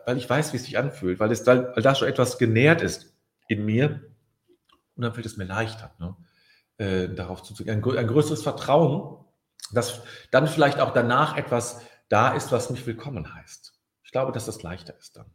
weil 0.05 0.17
ich 0.17 0.29
weiß, 0.29 0.53
wie 0.53 0.57
es 0.57 0.65
sich 0.65 0.77
anfühlt, 0.77 1.19
weil 1.19 1.31
es 1.31 1.43
da, 1.43 1.73
weil 1.73 1.81
da 1.81 1.95
schon 1.95 2.07
etwas 2.07 2.37
genährt 2.37 2.81
ist 2.81 3.15
in 3.47 3.65
mir. 3.65 4.01
Und 4.95 5.03
dann 5.03 5.13
fällt 5.13 5.25
es 5.25 5.37
mir 5.37 5.45
leichter, 5.45 5.95
ne, 5.99 6.15
äh, 6.77 7.09
darauf 7.09 7.41
zuzugehen. 7.41 7.81
Ein, 7.81 7.97
ein 7.97 8.07
größeres 8.07 8.43
Vertrauen, 8.43 9.17
dass 9.71 10.01
dann 10.31 10.47
vielleicht 10.47 10.79
auch 10.79 10.91
danach 10.93 11.37
etwas 11.37 11.81
da 12.11 12.33
ist, 12.33 12.51
was 12.51 12.69
mich 12.69 12.85
willkommen 12.85 13.33
heißt. 13.33 13.73
Ich 14.03 14.11
glaube, 14.11 14.33
dass 14.33 14.45
das 14.45 14.63
leichter 14.63 14.97
ist 14.97 15.15
dann. 15.15 15.31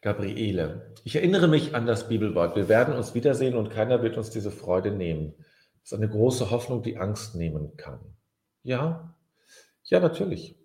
Gabriele, 0.00 0.94
ich 1.04 1.16
erinnere 1.16 1.46
mich 1.46 1.74
an 1.74 1.84
das 1.84 2.08
Bibelwort. 2.08 2.56
Wir 2.56 2.68
werden 2.68 2.94
uns 2.94 3.14
wiedersehen 3.14 3.54
und 3.54 3.70
keiner 3.70 4.02
wird 4.02 4.16
uns 4.16 4.30
diese 4.30 4.50
Freude 4.50 4.92
nehmen. 4.92 5.34
Das 5.82 5.92
ist 5.92 5.98
eine 5.98 6.08
große 6.08 6.50
Hoffnung, 6.50 6.82
die 6.82 6.96
Angst 6.96 7.34
nehmen 7.34 7.76
kann. 7.76 8.00
Ja, 8.62 9.14
ja, 9.84 10.00
natürlich. 10.00 10.56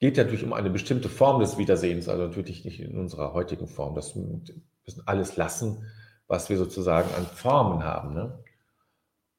Geht 0.00 0.18
natürlich 0.18 0.44
um 0.44 0.52
eine 0.52 0.70
bestimmte 0.70 1.08
Form 1.08 1.40
des 1.40 1.56
Wiedersehens, 1.56 2.08
also 2.08 2.26
natürlich 2.26 2.64
nicht 2.64 2.80
in 2.80 2.98
unserer 2.98 3.32
heutigen 3.32 3.66
Form. 3.66 3.94
Das 3.94 4.14
müssen 4.14 5.02
alles 5.06 5.36
lassen, 5.36 5.90
was 6.26 6.50
wir 6.50 6.58
sozusagen 6.58 7.12
an 7.14 7.24
Formen 7.24 7.82
haben. 7.82 8.12
Ne? 8.12 8.44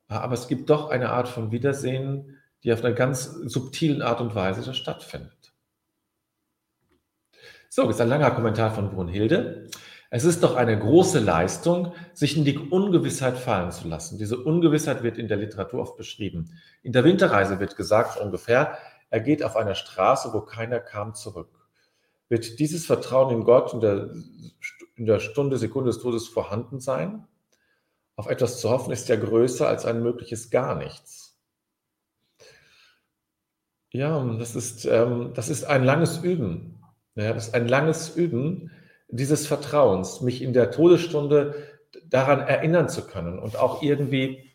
Aber 0.07 0.33
es 0.33 0.47
gibt 0.47 0.69
doch 0.69 0.89
eine 0.89 1.09
Art 1.09 1.27
von 1.27 1.51
Wiedersehen, 1.51 2.37
die 2.63 2.73
auf 2.73 2.83
einer 2.83 2.93
ganz 2.93 3.25
subtilen 3.25 4.01
Art 4.01 4.21
und 4.21 4.35
Weise 4.35 4.73
stattfindet. 4.73 5.53
So, 7.69 7.89
ist 7.89 7.99
ein 7.99 8.09
langer 8.09 8.31
Kommentar 8.31 8.71
von 8.71 8.89
Brunhilde. 8.89 9.69
Es 10.09 10.23
ist 10.23 10.43
doch 10.43 10.55
eine 10.55 10.79
große 10.79 11.19
Leistung, 11.19 11.93
sich 12.13 12.37
in 12.37 12.45
die 12.45 12.57
Ungewissheit 12.57 13.37
fallen 13.37 13.71
zu 13.71 13.87
lassen. 13.87 14.17
Diese 14.17 14.37
Ungewissheit 14.37 15.03
wird 15.03 15.17
in 15.17 15.27
der 15.27 15.37
Literatur 15.37 15.81
oft 15.81 15.97
beschrieben. 15.97 16.51
In 16.83 16.93
der 16.93 17.03
Winterreise 17.03 17.59
wird 17.59 17.75
gesagt 17.75 18.17
ungefähr, 18.19 18.77
er 19.09 19.19
geht 19.19 19.43
auf 19.43 19.55
einer 19.55 19.75
Straße, 19.75 20.33
wo 20.33 20.41
keiner 20.41 20.79
kam, 20.79 21.15
zurück. 21.15 21.49
Wird 22.29 22.59
dieses 22.59 22.85
Vertrauen 22.85 23.33
in 23.33 23.43
Gott 23.43 23.73
in 23.73 23.81
der, 23.81 24.11
in 24.95 25.05
der 25.05 25.19
Stunde, 25.19 25.57
Sekunde 25.57 25.89
des 25.89 26.01
Todes 26.01 26.27
vorhanden 26.27 26.79
sein? 26.79 27.27
Auf 28.17 28.27
etwas 28.27 28.61
zu 28.61 28.69
hoffen 28.69 28.91
ist 28.91 29.09
ja 29.09 29.15
größer 29.15 29.67
als 29.67 29.85
ein 29.85 30.01
mögliches 30.01 30.49
Gar 30.49 30.75
nichts. 30.75 31.37
Ja, 33.91 34.23
das 34.37 34.55
ist, 34.55 34.85
ähm, 34.85 35.31
das 35.35 35.49
ist 35.49 35.63
ein 35.63 35.83
langes 35.83 36.17
Üben. 36.17 36.83
Ja, 37.15 37.33
das 37.33 37.47
ist 37.47 37.53
ein 37.53 37.67
langes 37.67 38.15
Üben 38.15 38.71
dieses 39.07 39.47
Vertrauens, 39.47 40.21
mich 40.21 40.41
in 40.41 40.53
der 40.53 40.71
Todesstunde 40.71 41.55
daran 42.05 42.41
erinnern 42.41 42.89
zu 42.89 43.07
können 43.07 43.39
und 43.39 43.55
auch 43.57 43.81
irgendwie, 43.81 44.51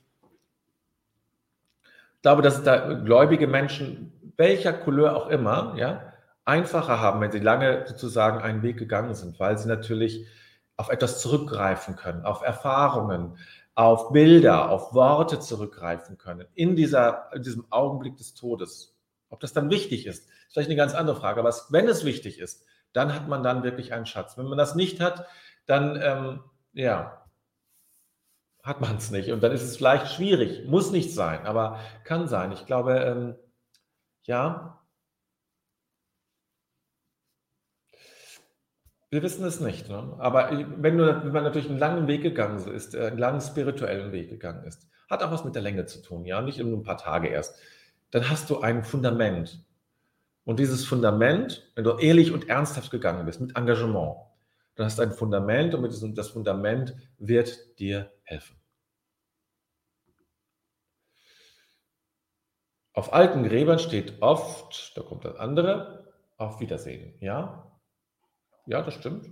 ich 2.17 2.23
glaube, 2.23 2.43
dass 2.43 2.63
da 2.63 2.93
gläubige 2.95 3.47
Menschen, 3.47 4.13
welcher 4.37 4.75
Couleur 4.75 5.17
auch 5.17 5.29
immer, 5.29 5.75
ja, 5.79 6.13
einfacher 6.45 7.01
haben, 7.01 7.21
wenn 7.21 7.33
sie 7.33 7.39
lange 7.39 7.87
sozusagen 7.87 8.41
einen 8.41 8.63
Weg 8.63 8.77
gegangen 8.77 9.15
sind, 9.15 9.39
weil 9.41 9.57
sie 9.57 9.69
natürlich 9.69 10.27
auf 10.81 10.89
etwas 10.89 11.21
zurückgreifen 11.21 11.95
können, 11.95 12.25
auf 12.25 12.41
Erfahrungen, 12.41 13.37
auf 13.75 14.13
Bilder, 14.13 14.71
auf 14.71 14.95
Worte 14.95 15.39
zurückgreifen 15.39 16.17
können, 16.17 16.49
in, 16.55 16.75
dieser, 16.75 17.31
in 17.35 17.43
diesem 17.43 17.71
Augenblick 17.71 18.17
des 18.17 18.33
Todes. 18.33 18.97
Ob 19.29 19.41
das 19.41 19.53
dann 19.53 19.69
wichtig 19.69 20.07
ist, 20.07 20.25
ist 20.25 20.53
vielleicht 20.55 20.71
eine 20.71 20.77
ganz 20.77 20.95
andere 20.95 21.17
Frage. 21.17 21.39
Aber 21.39 21.55
wenn 21.69 21.87
es 21.87 22.07
wichtig 22.07 22.39
ist, 22.39 22.65
dann 22.95 23.15
hat 23.15 23.29
man 23.29 23.43
dann 23.43 23.63
wirklich 23.63 23.93
einen 23.93 24.07
Schatz. 24.07 24.39
Wenn 24.39 24.47
man 24.47 24.57
das 24.57 24.75
nicht 24.75 25.01
hat, 25.01 25.27
dann, 25.67 26.01
ähm, 26.03 26.41
ja, 26.73 27.27
hat 28.63 28.81
man 28.81 28.97
es 28.97 29.11
nicht. 29.11 29.33
Und 29.33 29.43
dann 29.43 29.53
ist 29.53 29.63
es 29.63 29.77
vielleicht 29.77 30.11
schwierig. 30.11 30.67
Muss 30.67 30.91
nicht 30.93 31.13
sein, 31.15 31.47
aber 31.47 31.79
kann 32.05 32.27
sein. 32.27 32.53
Ich 32.53 32.65
glaube, 32.65 32.95
ähm, 33.01 33.37
ja, 34.23 34.80
Wir 39.11 39.23
wissen 39.23 39.45
es 39.45 39.59
nicht. 39.59 39.89
Ne? 39.89 40.15
Aber 40.19 40.51
wenn, 40.77 40.97
du, 40.97 41.25
wenn 41.25 41.33
man 41.33 41.43
natürlich 41.43 41.69
einen 41.69 41.79
langen 41.79 42.07
Weg 42.07 42.23
gegangen 42.23 42.67
ist, 42.73 42.95
äh, 42.95 43.09
einen 43.09 43.19
langen 43.19 43.41
spirituellen 43.41 44.13
Weg 44.13 44.31
gegangen 44.31 44.65
ist, 44.65 44.89
hat 45.11 45.23
auch 45.23 45.33
was 45.33 45.45
mit 45.45 45.57
der 45.57 45.63
Länge 45.63 45.87
zu 45.87 46.01
tun, 46.01 46.25
ja, 46.25 46.41
nicht 46.41 46.61
in 46.61 46.73
ein 46.73 46.85
paar 46.85 46.97
Tage 46.97 47.29
erst, 47.29 47.59
dann 48.13 48.31
hast 48.31 48.49
du 48.51 48.61
ein 48.61 48.85
Fundament. 48.85 49.65
Und 50.45 50.61
dieses 50.61 50.85
Fundament, 50.85 51.69
wenn 51.75 51.85
du 51.85 51.97
ehrlich 51.99 52.33
und 52.33 52.49
ernsthaft 52.49 52.93
gegangen 52.93 53.27
bist, 53.27 53.41
mit 53.41 53.57
Engagement, 53.57 54.17
dann 54.77 54.87
hast 54.87 54.99
du 54.99 55.03
ein 55.03 55.13
Fundament 55.13 55.75
und 55.75 55.83
diesem, 55.91 56.15
das 56.15 56.29
Fundament 56.29 56.95
wird 57.19 57.79
dir 57.81 58.13
helfen. 58.23 58.57
Auf 62.93 63.13
alten 63.13 63.43
Gräbern 63.43 63.79
steht 63.79 64.23
oft, 64.23 64.97
da 64.97 65.03
kommt 65.03 65.25
das 65.25 65.37
andere, 65.37 66.13
auf 66.37 66.61
Wiedersehen, 66.61 67.15
ja? 67.21 67.80
Ja, 68.71 68.83
das 68.83 68.95
stimmt. 68.95 69.29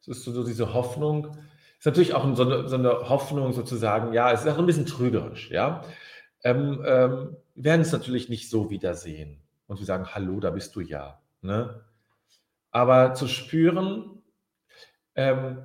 Es 0.00 0.08
ist 0.08 0.24
so, 0.24 0.32
so 0.32 0.44
diese 0.44 0.74
Hoffnung. 0.74 1.36
Ist 1.78 1.86
natürlich 1.86 2.14
auch 2.14 2.36
so 2.36 2.42
eine, 2.42 2.68
so 2.68 2.76
eine, 2.76 3.08
Hoffnung 3.08 3.52
sozusagen, 3.52 4.12
ja, 4.12 4.32
es 4.32 4.44
ist 4.44 4.48
auch 4.48 4.58
ein 4.58 4.66
bisschen 4.66 4.86
trügerisch, 4.86 5.50
ja. 5.50 5.84
Ähm, 6.42 6.82
ähm, 6.84 7.36
wir 7.54 7.64
werden 7.64 7.82
es 7.82 7.92
natürlich 7.92 8.28
nicht 8.28 8.50
so 8.50 8.70
wiedersehen 8.70 9.40
und 9.68 9.78
wir 9.78 9.86
sagen, 9.86 10.14
hallo, 10.14 10.40
da 10.40 10.50
bist 10.50 10.74
du 10.74 10.80
ja. 10.80 11.20
Ne? 11.42 11.84
Aber 12.72 13.14
zu 13.14 13.28
spüren, 13.28 14.22
ähm, 15.14 15.62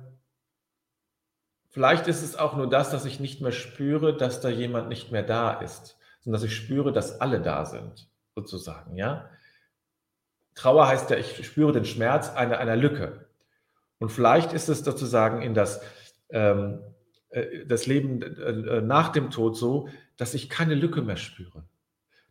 vielleicht 1.70 2.06
ist 2.06 2.22
es 2.22 2.36
auch 2.36 2.56
nur 2.56 2.68
das, 2.68 2.90
dass 2.90 3.04
ich 3.04 3.18
nicht 3.18 3.40
mehr 3.40 3.52
spüre, 3.52 4.16
dass 4.16 4.40
da 4.40 4.48
jemand 4.48 4.88
nicht 4.88 5.10
mehr 5.10 5.24
da 5.24 5.52
ist, 5.54 5.98
sondern 6.20 6.40
dass 6.40 6.48
ich 6.48 6.56
spüre, 6.56 6.92
dass 6.92 7.20
alle 7.20 7.40
da 7.40 7.64
sind, 7.64 8.08
sozusagen, 8.36 8.96
ja. 8.96 9.28
Trauer 10.58 10.88
heißt 10.88 11.10
ja, 11.10 11.16
ich 11.16 11.46
spüre 11.46 11.70
den 11.72 11.84
Schmerz 11.84 12.30
einer, 12.30 12.58
einer 12.58 12.74
Lücke. 12.74 13.28
Und 13.98 14.10
vielleicht 14.10 14.52
ist 14.52 14.68
es 14.68 14.80
sozusagen 14.80 15.40
in 15.40 15.54
das, 15.54 15.80
ähm, 16.30 16.80
äh, 17.30 17.64
das 17.64 17.86
Leben 17.86 18.22
äh, 18.22 18.80
nach 18.80 19.10
dem 19.10 19.30
Tod 19.30 19.56
so, 19.56 19.88
dass 20.16 20.34
ich 20.34 20.50
keine 20.50 20.74
Lücke 20.74 21.00
mehr 21.02 21.16
spüre. 21.16 21.64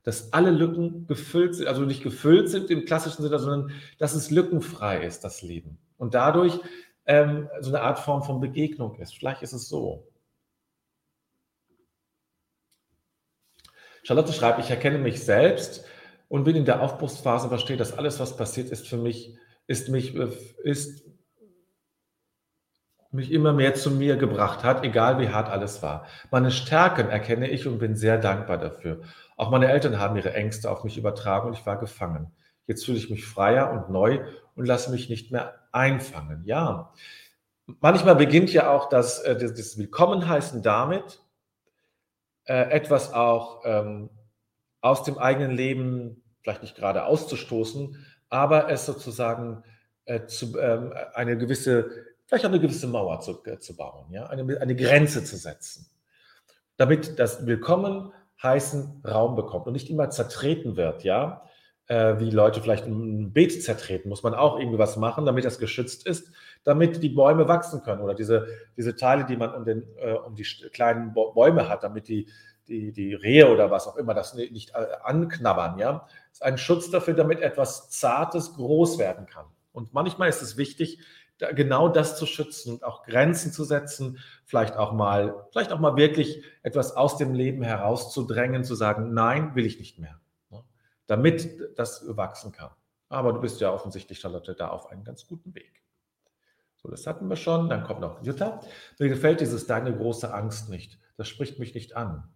Dass 0.04 0.34
alle 0.34 0.52
Lücken 0.52 1.08
gefüllt 1.08 1.56
sind, 1.56 1.68
also 1.68 1.84
nicht 1.84 2.04
gefüllt 2.04 2.50
sind 2.50 2.70
im 2.70 2.84
klassischen 2.84 3.22
Sinne, 3.24 3.40
sondern 3.40 3.72
dass 3.98 4.14
es 4.14 4.30
lückenfrei 4.30 5.06
ist, 5.06 5.24
das 5.24 5.42
Leben. 5.42 5.78
Und 5.98 6.14
dadurch 6.14 6.60
ähm, 7.06 7.50
so 7.62 7.70
eine 7.70 7.82
Art 7.82 8.00
Form 8.00 8.24
von 8.24 8.42
Begegnung 8.42 9.00
ist. 9.00 9.16
Vielleicht 9.16 9.42
ist 9.42 9.54
es 9.54 9.70
so. 9.70 10.06
Charlotte 14.04 14.34
schreibt, 14.34 14.60
ich 14.60 14.70
erkenne 14.70 14.98
mich 14.98 15.24
selbst 15.24 15.86
und 16.28 16.44
bin 16.44 16.56
in 16.56 16.66
der 16.66 16.82
Aufbruchsphase, 16.82 17.50
verstehe, 17.50 17.78
dass 17.78 17.98
alles, 17.98 18.20
was 18.20 18.38
passiert 18.38 18.70
ist 18.70 18.88
für 18.88 18.98
mich, 18.98 19.38
ist 19.68 19.90
mich, 19.90 20.16
äh, 20.16 20.30
ist 20.64 21.06
mich 23.12 23.32
immer 23.32 23.54
mehr 23.54 23.74
zu 23.74 23.90
mir 23.92 24.18
gebracht 24.18 24.64
hat, 24.64 24.84
egal 24.84 25.20
wie 25.20 25.30
hart 25.30 25.50
alles 25.50 25.82
war. 25.82 26.06
Meine 26.30 26.52
Stärken 26.52 27.10
erkenne 27.10 27.50
ich 27.50 27.68
und 27.68 27.80
bin 27.80 27.96
sehr 27.96 28.18
dankbar 28.18 28.58
dafür. 28.58 29.02
Auch 29.38 29.50
meine 29.50 29.70
Eltern 29.70 29.98
haben 30.00 30.18
ihre 30.18 30.34
Ängste 30.34 30.70
auf 30.70 30.84
mich 30.84 30.98
übertragen 30.98 31.48
und 31.48 31.58
ich 31.58 31.66
war 31.66 31.80
gefangen. 31.80 32.32
Jetzt 32.66 32.86
fühle 32.86 32.98
ich 32.98 33.10
mich 33.10 33.26
freier 33.26 33.72
und 33.72 33.90
neu 33.90 34.26
und 34.56 34.66
lasse 34.66 34.92
mich 34.92 35.10
nicht 35.10 35.32
mehr 35.32 35.56
einfangen. 35.72 36.44
Ja, 36.46 36.94
manchmal 37.80 38.16
beginnt 38.16 38.52
ja 38.52 38.72
auch 38.72 38.90
das, 38.90 39.20
äh, 39.20 39.38
das 39.38 39.78
Willkommenheißen 39.78 40.62
damit, 40.62 41.24
äh, 42.44 42.70
etwas 42.72 43.14
auch 43.14 43.62
ähm, 43.66 44.10
aus 44.88 45.04
dem 45.04 45.18
eigenen 45.18 45.52
Leben 45.52 46.24
vielleicht 46.42 46.62
nicht 46.62 46.76
gerade 46.76 47.06
auszustoßen, 47.06 48.06
aber 48.30 48.70
es 48.70 48.86
sozusagen 48.86 49.64
äh, 50.06 50.26
zu, 50.26 50.58
ähm, 50.60 50.94
eine 51.14 51.38
gewisse, 51.38 51.90
vielleicht 52.26 52.46
auch 52.46 52.50
eine 52.50 52.60
gewisse 52.60 52.88
Mauer 52.88 53.20
zu, 53.20 53.44
äh, 53.46 53.60
zu 53.60 53.76
bauen, 53.76 54.12
ja? 54.12 54.28
eine, 54.28 54.62
eine 54.62 54.76
Grenze 54.76 55.24
zu 55.24 55.36
setzen, 55.36 55.90
damit 56.78 57.20
das 57.20 57.46
Willkommen 57.46 58.14
heißen 58.42 59.02
Raum 59.06 59.36
bekommt 59.36 59.68
und 59.68 59.74
nicht 59.74 59.90
immer 59.90 60.10
zertreten 60.10 60.78
wird, 60.78 61.04
ja, 61.04 61.44
äh, 61.88 62.20
wie 62.20 62.30
Leute 62.30 62.62
vielleicht 62.62 62.86
ein 62.86 63.34
Beet 63.34 63.64
zertreten, 63.64 64.10
muss 64.10 64.24
man 64.24 64.36
auch 64.36 64.60
irgendwie 64.60 64.78
was 64.78 64.96
machen, 64.96 65.26
damit 65.26 65.44
das 65.44 65.60
geschützt 65.60 66.06
ist, 66.06 66.32
damit 66.64 67.02
die 67.02 67.10
Bäume 67.10 67.48
wachsen 67.48 67.82
können 67.82 68.02
oder 68.02 68.14
diese, 68.14 68.48
diese 68.78 68.96
Teile, 68.96 69.26
die 69.26 69.38
man 69.38 69.54
um, 69.54 69.66
den, 69.66 69.84
äh, 69.98 70.14
um 70.14 70.36
die 70.36 70.44
kleinen 70.72 71.14
Bäume 71.14 71.68
hat, 71.68 71.84
damit 71.84 72.08
die 72.08 72.28
die, 72.68 72.92
die 72.92 73.14
Rehe 73.14 73.52
oder 73.52 73.72
was 73.72 73.88
auch 73.88 73.96
immer 73.96 74.14
das 74.14 74.34
nicht 74.34 74.72
äh, 74.72 74.88
anknabbern, 75.04 75.80
ja. 75.80 76.08
Das 76.30 76.40
ist 76.40 76.44
ein 76.44 76.58
Schutz 76.58 76.90
dafür, 76.90 77.14
damit 77.14 77.40
etwas 77.40 77.90
Zartes 77.90 78.54
groß 78.54 78.98
werden 78.98 79.26
kann. 79.26 79.46
Und 79.72 79.94
manchmal 79.94 80.30
ist 80.30 80.42
es 80.42 80.58
wichtig, 80.58 81.00
da 81.38 81.52
genau 81.52 81.88
das 81.88 82.18
zu 82.18 82.26
schützen 82.26 82.74
und 82.74 82.84
auch 82.84 83.04
Grenzen 83.04 83.52
zu 83.52 83.64
setzen, 83.64 84.20
vielleicht 84.46 84.76
auch 84.76 84.92
mal, 84.92 85.48
vielleicht 85.52 85.72
auch 85.72 85.80
mal 85.80 85.96
wirklich 85.96 86.44
etwas 86.64 86.96
aus 86.96 87.18
dem 87.18 87.34
Leben 87.34 87.62
herauszudrängen, 87.62 88.64
zu 88.64 88.76
sagen, 88.76 89.14
nein, 89.14 89.54
will 89.56 89.66
ich 89.66 89.80
nicht 89.80 90.00
mehr, 90.00 90.20
ne? 90.50 90.64
damit 91.06 91.78
das 91.78 92.04
wachsen 92.08 92.52
kann. 92.52 92.72
Aber 93.10 93.34
du 93.34 93.40
bist 93.40 93.62
ja 93.62 93.72
offensichtlich, 93.72 94.20
Charlotte, 94.20 94.56
da 94.56 94.70
auf 94.70 94.90
einem 94.90 95.04
ganz 95.04 95.28
guten 95.28 95.54
Weg. 95.56 95.84
So, 96.76 96.90
das 96.90 97.08
hatten 97.08 97.28
wir 97.28 97.36
schon. 97.36 97.70
Dann 97.70 97.84
kommt 97.84 98.02
noch 98.02 98.22
Jutta. 98.24 98.62
Mir 99.00 99.10
gefällt 99.10 99.42
dieses 99.42 99.66
deine 99.66 99.96
große 99.96 100.34
Angst 100.34 100.70
nicht. 100.70 101.00
Das 101.18 101.28
spricht 101.28 101.60
mich 101.60 101.74
nicht 101.74 101.96
an. 101.96 102.30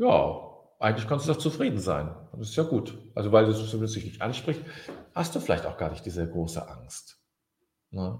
Ja, 0.00 0.40
eigentlich 0.78 1.06
kannst 1.06 1.28
du 1.28 1.32
doch 1.34 1.38
zufrieden 1.38 1.78
sein. 1.78 2.14
Das 2.32 2.48
ist 2.48 2.56
ja 2.56 2.62
gut. 2.62 2.96
Also, 3.14 3.32
weil 3.32 3.44
du 3.44 3.50
es 3.50 3.70
zumindest 3.70 3.96
nicht 3.96 4.22
ansprichst, 4.22 4.62
hast 5.14 5.34
du 5.34 5.40
vielleicht 5.40 5.66
auch 5.66 5.76
gar 5.76 5.90
nicht 5.90 6.06
diese 6.06 6.26
große 6.26 6.66
Angst. 6.66 7.22
Ne? 7.90 8.18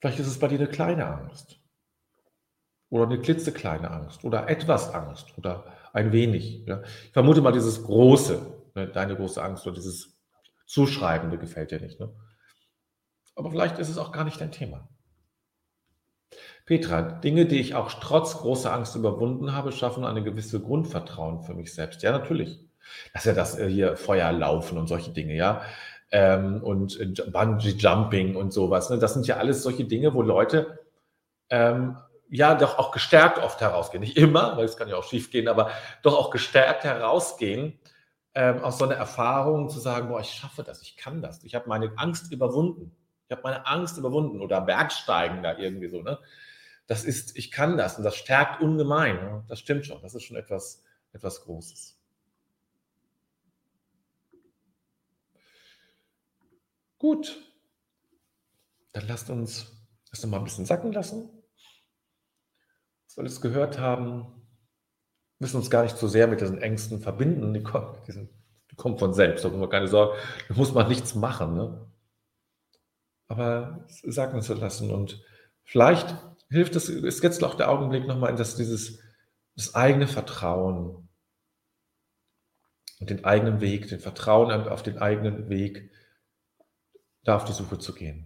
Vielleicht 0.00 0.20
ist 0.20 0.26
es 0.26 0.38
bei 0.38 0.48
dir 0.48 0.58
eine 0.58 0.68
kleine 0.68 1.06
Angst. 1.06 1.60
Oder 2.88 3.04
eine 3.04 3.20
klitzekleine 3.20 3.90
Angst. 3.90 4.24
Oder 4.24 4.48
etwas 4.48 4.94
Angst. 4.94 5.36
Oder 5.36 5.70
ein 5.92 6.12
wenig. 6.12 6.64
Ja? 6.66 6.82
Ich 7.04 7.12
vermute 7.12 7.42
mal, 7.42 7.52
dieses 7.52 7.84
große, 7.84 8.70
ne, 8.74 8.88
deine 8.88 9.16
große 9.16 9.42
Angst 9.42 9.66
oder 9.66 9.74
dieses 9.74 10.16
Zuschreibende 10.64 11.36
gefällt 11.36 11.72
dir 11.72 11.80
nicht. 11.80 12.00
Ne? 12.00 12.10
Aber 13.34 13.50
vielleicht 13.50 13.78
ist 13.78 13.90
es 13.90 13.98
auch 13.98 14.12
gar 14.12 14.24
nicht 14.24 14.40
dein 14.40 14.52
Thema. 14.52 14.88
Petra, 16.66 17.00
Dinge, 17.00 17.46
die 17.46 17.60
ich 17.60 17.76
auch 17.76 17.92
trotz 17.92 18.38
großer 18.38 18.72
Angst 18.72 18.96
überwunden 18.96 19.54
habe, 19.54 19.70
schaffen 19.70 20.04
eine 20.04 20.24
gewisse 20.24 20.60
Grundvertrauen 20.60 21.40
für 21.40 21.54
mich 21.54 21.72
selbst. 21.72 22.02
Ja, 22.02 22.10
natürlich. 22.10 22.58
Das 23.12 23.22
ist 23.22 23.26
ja 23.26 23.34
das 23.34 23.58
äh, 23.58 23.68
hier 23.68 23.96
Feuer 23.96 24.32
laufen 24.32 24.76
und 24.76 24.88
solche 24.88 25.12
Dinge, 25.12 25.34
ja. 25.34 25.62
Ähm, 26.10 26.62
und 26.62 27.00
äh, 27.00 27.06
Bungee 27.30 27.70
Jumping 27.70 28.34
und 28.36 28.52
sowas. 28.52 28.90
Ne? 28.90 28.98
Das 28.98 29.14
sind 29.14 29.26
ja 29.28 29.36
alles 29.36 29.62
solche 29.62 29.84
Dinge, 29.84 30.12
wo 30.14 30.22
Leute 30.22 30.80
ähm, 31.50 31.96
ja 32.30 32.54
doch 32.56 32.78
auch 32.78 32.90
gestärkt 32.90 33.38
oft 33.38 33.60
herausgehen. 33.60 34.00
Nicht 34.02 34.16
immer, 34.16 34.56
weil 34.56 34.64
es 34.64 34.76
kann 34.76 34.88
ja 34.88 34.96
auch 34.96 35.04
schief 35.04 35.30
gehen, 35.30 35.46
aber 35.48 35.70
doch 36.02 36.18
auch 36.18 36.30
gestärkt 36.30 36.82
herausgehen 36.84 37.78
ähm, 38.34 38.62
aus 38.62 38.78
so 38.78 38.84
einer 38.84 38.94
Erfahrung 38.94 39.68
zu 39.68 39.78
sagen, 39.78 40.08
boah, 40.08 40.20
ich 40.20 40.30
schaffe 40.30 40.64
das, 40.64 40.82
ich 40.82 40.96
kann 40.96 41.22
das. 41.22 41.44
Ich 41.44 41.54
habe 41.54 41.68
meine 41.68 41.92
Angst 41.96 42.32
überwunden. 42.32 42.94
Ich 43.28 43.36
habe 43.36 43.42
meine 43.42 43.66
Angst 43.66 43.98
überwunden 43.98 44.40
oder 44.40 44.60
Bergsteigen 44.60 45.42
da 45.42 45.56
irgendwie 45.56 45.88
so, 45.88 46.02
ne? 46.02 46.18
Das 46.86 47.04
ist, 47.04 47.36
ich 47.36 47.50
kann 47.50 47.76
das 47.76 47.98
und 47.98 48.04
das 48.04 48.16
stärkt 48.16 48.62
ungemein. 48.62 49.44
Das 49.48 49.58
stimmt 49.58 49.86
schon, 49.86 50.00
das 50.02 50.14
ist 50.14 50.22
schon 50.22 50.36
etwas, 50.36 50.82
etwas 51.12 51.42
Großes. 51.42 51.98
Gut, 56.98 57.36
dann 58.92 59.06
lasst 59.06 59.28
uns 59.30 59.72
das 60.10 60.22
nochmal 60.22 60.40
ein 60.40 60.44
bisschen 60.44 60.64
sacken 60.64 60.92
lassen, 60.92 61.28
was 63.04 63.16
wir 63.16 63.20
alles 63.22 63.40
gehört 63.40 63.78
haben. 63.78 64.46
müssen 65.38 65.58
uns 65.58 65.68
gar 65.68 65.82
nicht 65.82 65.98
so 65.98 66.08
sehr 66.08 66.26
mit 66.26 66.40
diesen 66.40 66.62
Ängsten 66.62 67.00
verbinden. 67.00 67.52
Die 67.52 67.62
kommen, 67.62 67.98
die, 68.70 68.76
kommen 68.76 68.96
von 68.96 69.12
selbst, 69.12 69.44
da 69.44 69.48
muss 69.48 69.58
man 69.58 69.68
keine 69.68 69.88
Sorge, 69.88 70.16
da 70.48 70.54
muss 70.54 70.72
man 70.72 70.88
nichts 70.88 71.14
machen. 71.14 71.54
Ne? 71.54 71.92
Aber 73.28 73.84
sagen 73.88 74.40
zu 74.40 74.54
lassen 74.54 74.90
und 74.90 75.22
vielleicht 75.64 76.16
hilft 76.48 76.76
es, 76.76 76.88
ist 76.88 77.22
jetzt 77.22 77.42
auch 77.42 77.54
der 77.54 77.70
Augenblick 77.70 78.06
nochmal 78.06 78.30
in 78.30 78.36
das, 78.36 78.56
dieses, 78.56 79.00
das 79.54 79.74
eigene 79.74 80.06
Vertrauen 80.06 81.08
und 82.98 83.10
den 83.10 83.24
eigenen 83.24 83.60
Weg, 83.60 83.88
den 83.88 84.00
Vertrauen 84.00 84.50
auf 84.50 84.82
den 84.82 84.98
eigenen 84.98 85.48
Weg, 85.48 85.90
da 87.24 87.36
auf 87.36 87.44
die 87.44 87.52
Suche 87.52 87.78
zu 87.78 87.94
gehen. 87.94 88.25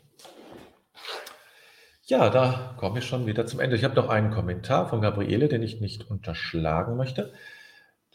ja, 2.11 2.29
da 2.29 2.75
komme 2.77 2.99
ich 2.99 3.05
schon 3.05 3.25
wieder 3.25 3.45
zum 3.45 3.61
Ende. 3.61 3.77
Ich 3.77 3.85
habe 3.85 3.95
noch 3.95 4.09
einen 4.09 4.31
Kommentar 4.31 4.89
von 4.89 4.99
Gabriele, 4.99 5.47
den 5.47 5.63
ich 5.63 5.79
nicht 5.79 6.11
unterschlagen 6.11 6.97
möchte. 6.97 7.31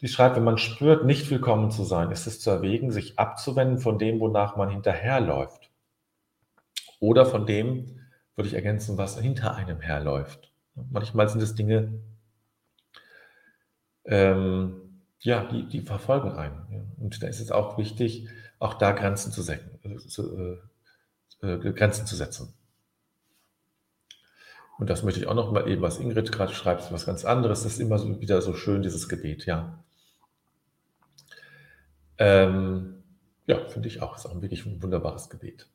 Die 0.01 0.07
schreibt, 0.07 0.35
wenn 0.35 0.43
man 0.43 0.59
spürt, 0.59 1.03
nicht 1.03 1.31
willkommen 1.31 1.71
zu 1.71 1.83
sein, 1.83 2.11
ist 2.11 2.27
es 2.27 2.39
zu 2.39 2.51
erwägen, 2.51 2.91
sich 2.91 3.17
abzuwenden 3.17 3.79
von 3.79 3.97
dem, 3.97 4.19
wonach 4.19 4.55
man 4.55 4.69
hinterherläuft. 4.69 5.71
Oder 6.99 7.25
von 7.25 7.47
dem, 7.47 8.01
würde 8.35 8.47
ich 8.47 8.53
ergänzen, 8.53 8.99
was 8.99 9.19
hinter 9.19 9.55
einem 9.55 9.81
herläuft. 9.81 10.51
Manchmal 10.75 11.27
sind 11.27 11.41
es 11.41 11.55
Dinge, 11.55 11.99
ähm, 14.05 15.01
ja, 15.21 15.43
die, 15.45 15.67
die 15.67 15.81
verfolgen 15.81 16.33
einen. 16.33 16.93
Und 16.99 17.23
da 17.23 17.27
ist 17.27 17.39
es 17.39 17.49
auch 17.51 17.79
wichtig, 17.79 18.27
auch 18.59 18.75
da 18.75 18.91
Grenzen 18.91 19.31
zu, 19.31 19.41
setzen, 19.41 20.59
äh, 21.41 21.47
äh, 21.47 21.73
Grenzen 21.73 22.05
zu 22.05 22.15
setzen. 22.15 22.53
Und 24.77 24.89
das 24.89 25.03
möchte 25.03 25.19
ich 25.19 25.27
auch 25.27 25.33
noch 25.33 25.51
mal 25.51 25.67
eben, 25.67 25.81
was 25.81 25.99
Ingrid 25.99 26.31
gerade 26.31 26.53
schreibt, 26.53 26.91
was 26.91 27.05
ganz 27.05 27.25
anderes. 27.25 27.63
Das 27.63 27.73
ist 27.73 27.79
immer 27.79 27.97
so, 27.97 28.21
wieder 28.21 28.41
so 28.41 28.53
schön, 28.53 28.83
dieses 28.83 29.09
Gebet, 29.09 29.45
ja. 29.45 29.83
Ähm, 32.19 33.03
ja, 33.47 33.65
finde 33.67 33.87
ich 33.87 34.01
auch. 34.01 34.15
Ist 34.15 34.27
auch 34.27 34.41
wirklich 34.41 34.65
ein 34.65 34.81
wunderbares 34.81 35.29
Gebet. 35.29 35.67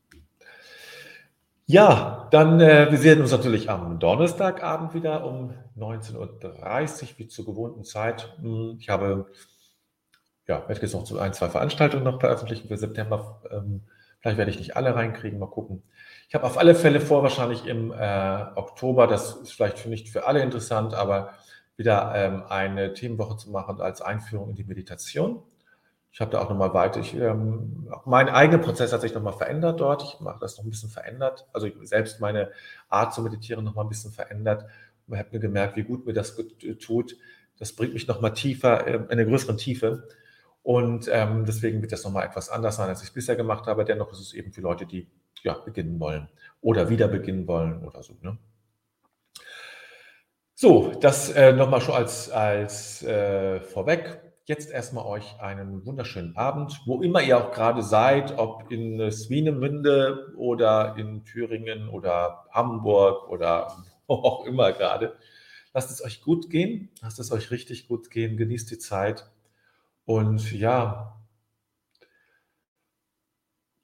Ja, 1.66 2.28
dann, 2.30 2.60
äh, 2.60 2.90
wir 2.90 2.98
sehen 2.98 3.20
uns 3.20 3.30
natürlich 3.30 3.70
am 3.70 3.98
Donnerstagabend 3.98 4.94
wieder 4.94 5.24
um 5.24 5.54
19.30 5.78 6.16
Uhr, 6.16 7.08
wie 7.18 7.28
zur 7.28 7.46
gewohnten 7.46 7.84
Zeit. 7.84 8.36
Hm, 8.40 8.76
ich 8.78 8.88
habe, 8.88 9.26
ja, 10.46 10.68
werde 10.68 10.82
jetzt 10.82 10.92
noch 10.92 11.04
zu 11.04 11.18
ein, 11.18 11.32
zwei 11.32 11.48
Veranstaltungen 11.48 12.04
noch 12.04 12.20
veröffentlichen 12.20 12.68
für 12.68 12.76
September. 12.76 13.40
Ähm, 13.50 13.82
vielleicht 14.22 14.38
werde 14.38 14.50
ich 14.50 14.58
nicht 14.58 14.76
alle 14.76 14.94
reinkriegen, 14.94 15.38
mal 15.38 15.46
gucken. 15.46 15.82
Ich 16.28 16.34
habe 16.34 16.46
auf 16.46 16.56
alle 16.56 16.74
Fälle 16.74 17.00
vor, 17.00 17.22
wahrscheinlich 17.22 17.66
im 17.66 17.92
äh, 17.92 18.44
Oktober, 18.54 19.06
das 19.06 19.34
ist 19.36 19.52
vielleicht 19.52 19.84
nicht 19.86 20.08
für 20.08 20.26
alle 20.26 20.40
interessant, 20.40 20.94
aber 20.94 21.34
wieder 21.76 22.12
ähm, 22.14 22.44
eine 22.48 22.94
Themenwoche 22.94 23.36
zu 23.36 23.50
machen 23.50 23.80
als 23.80 24.00
Einführung 24.00 24.50
in 24.50 24.54
die 24.54 24.64
Meditation. 24.64 25.42
Ich 26.12 26.20
habe 26.20 26.30
da 26.30 26.40
auch 26.40 26.50
nochmal 26.50 26.74
weiter, 26.74 27.00
ich, 27.00 27.14
ähm, 27.14 27.88
mein 28.04 28.28
eigener 28.28 28.58
Prozess 28.58 28.92
hat 28.92 29.00
sich 29.00 29.14
nochmal 29.14 29.32
verändert 29.32 29.80
dort. 29.80 30.02
Ich 30.02 30.20
mache 30.20 30.38
das 30.40 30.58
noch 30.58 30.64
ein 30.64 30.70
bisschen 30.70 30.90
verändert. 30.90 31.46
Also 31.52 31.68
selbst 31.82 32.20
meine 32.20 32.50
Art 32.88 33.14
zu 33.14 33.22
meditieren 33.22 33.64
nochmal 33.64 33.86
ein 33.86 33.88
bisschen 33.88 34.12
verändert. 34.12 34.66
Man 35.06 35.18
hat 35.18 35.32
mir 35.32 35.40
gemerkt, 35.40 35.76
wie 35.76 35.82
gut 35.82 36.06
mir 36.06 36.12
das 36.12 36.38
tut. 36.80 37.16
Das 37.58 37.72
bringt 37.72 37.94
mich 37.94 38.06
nochmal 38.08 38.34
tiefer, 38.34 38.86
äh, 38.86 38.94
in 38.94 39.08
eine 39.08 39.26
größere 39.26 39.56
Tiefe. 39.56 40.06
Und 40.62 41.08
ähm, 41.10 41.44
deswegen 41.44 41.82
wird 41.82 41.92
das 41.92 42.04
nochmal 42.04 42.26
etwas 42.26 42.48
anders 42.48 42.76
sein, 42.76 42.88
als 42.88 43.02
ich 43.02 43.08
es 43.08 43.14
bisher 43.14 43.36
gemacht 43.36 43.66
habe. 43.66 43.84
Dennoch 43.84 44.12
ist 44.12 44.20
es 44.20 44.32
eben 44.32 44.52
für 44.52 44.60
Leute, 44.60 44.86
die 44.86 45.08
ja, 45.42 45.54
beginnen 45.54 45.98
wollen 45.98 46.28
oder 46.60 46.88
wieder 46.88 47.08
beginnen 47.08 47.46
wollen 47.48 47.84
oder 47.84 48.02
so. 48.02 48.14
Ne? 48.22 48.38
So, 50.54 50.92
das 51.00 51.30
äh, 51.30 51.52
nochmal 51.52 51.80
schon 51.80 51.96
als, 51.96 52.30
als 52.30 53.02
äh, 53.02 53.60
vorweg. 53.60 54.20
Jetzt 54.44 54.70
erstmal 54.70 55.06
euch 55.06 55.40
einen 55.40 55.84
wunderschönen 55.86 56.36
Abend, 56.36 56.80
wo 56.86 57.00
immer 57.02 57.22
ihr 57.22 57.38
auch 57.38 57.52
gerade 57.52 57.82
seid, 57.82 58.38
ob 58.38 58.70
in 58.70 59.10
Swinemünde 59.10 60.32
oder 60.36 60.94
in 60.96 61.24
Thüringen 61.24 61.88
oder 61.88 62.44
Hamburg 62.52 63.28
oder 63.28 63.76
wo 64.06 64.14
auch 64.14 64.46
immer 64.46 64.72
gerade. 64.72 65.16
Lasst 65.74 65.90
es 65.90 66.04
euch 66.04 66.22
gut 66.22 66.50
gehen, 66.50 66.90
lasst 67.00 67.18
es 67.18 67.32
euch 67.32 67.50
richtig 67.50 67.88
gut 67.88 68.10
gehen, 68.10 68.36
genießt 68.36 68.70
die 68.70 68.78
Zeit 68.78 69.31
und 70.12 70.52
ja, 70.52 71.18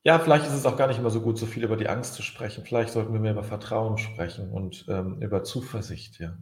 ja, 0.03 0.19
vielleicht 0.19 0.47
ist 0.47 0.53
es 0.53 0.67
auch 0.67 0.77
gar 0.77 0.87
nicht 0.87 0.99
immer 0.99 1.11
so 1.11 1.23
gut, 1.23 1.39
so 1.39 1.47
viel 1.47 1.65
über 1.65 1.77
die 1.77 1.89
Angst 1.89 2.15
zu 2.15 2.23
sprechen. 2.23 2.65
Vielleicht 2.65 2.93
sollten 2.93 3.15
wir 3.15 3.21
mehr 3.21 3.33
über 3.33 3.45
Vertrauen 3.45 3.97
sprechen 3.97 4.51
und 4.51 4.85
ähm, 4.89 5.23
über 5.23 5.43
Zuversicht, 5.43 6.19
ja. 6.21 6.37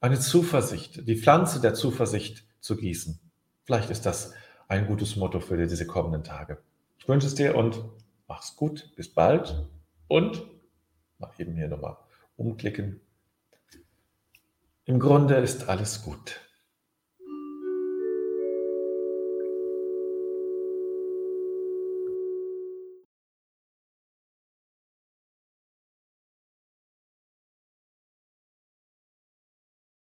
Eine 0.00 0.18
Zuversicht, 0.18 1.06
die 1.08 1.16
Pflanze 1.16 1.60
der 1.60 1.74
Zuversicht 1.74 2.44
zu 2.60 2.76
gießen. 2.76 3.20
Vielleicht 3.64 3.90
ist 3.90 4.06
das 4.06 4.34
ein 4.68 4.86
gutes 4.86 5.14
Motto 5.14 5.40
für 5.40 5.56
diese 5.56 5.86
kommenden 5.86 6.24
Tage. 6.24 6.58
Ich 6.98 7.08
wünsche 7.08 7.28
es 7.28 7.34
dir 7.34 7.54
und 7.54 7.82
mach's 8.26 8.56
gut. 8.56 8.90
Bis 8.96 9.12
bald 9.12 9.68
und 10.08 10.44
mal 11.18 11.30
eben 11.38 11.54
hier 11.54 11.68
nochmal 11.68 11.96
umklicken. 12.36 13.00
Im 14.84 14.98
Grunde 14.98 15.36
ist 15.36 15.68
alles 15.68 16.02
gut. 16.02 16.45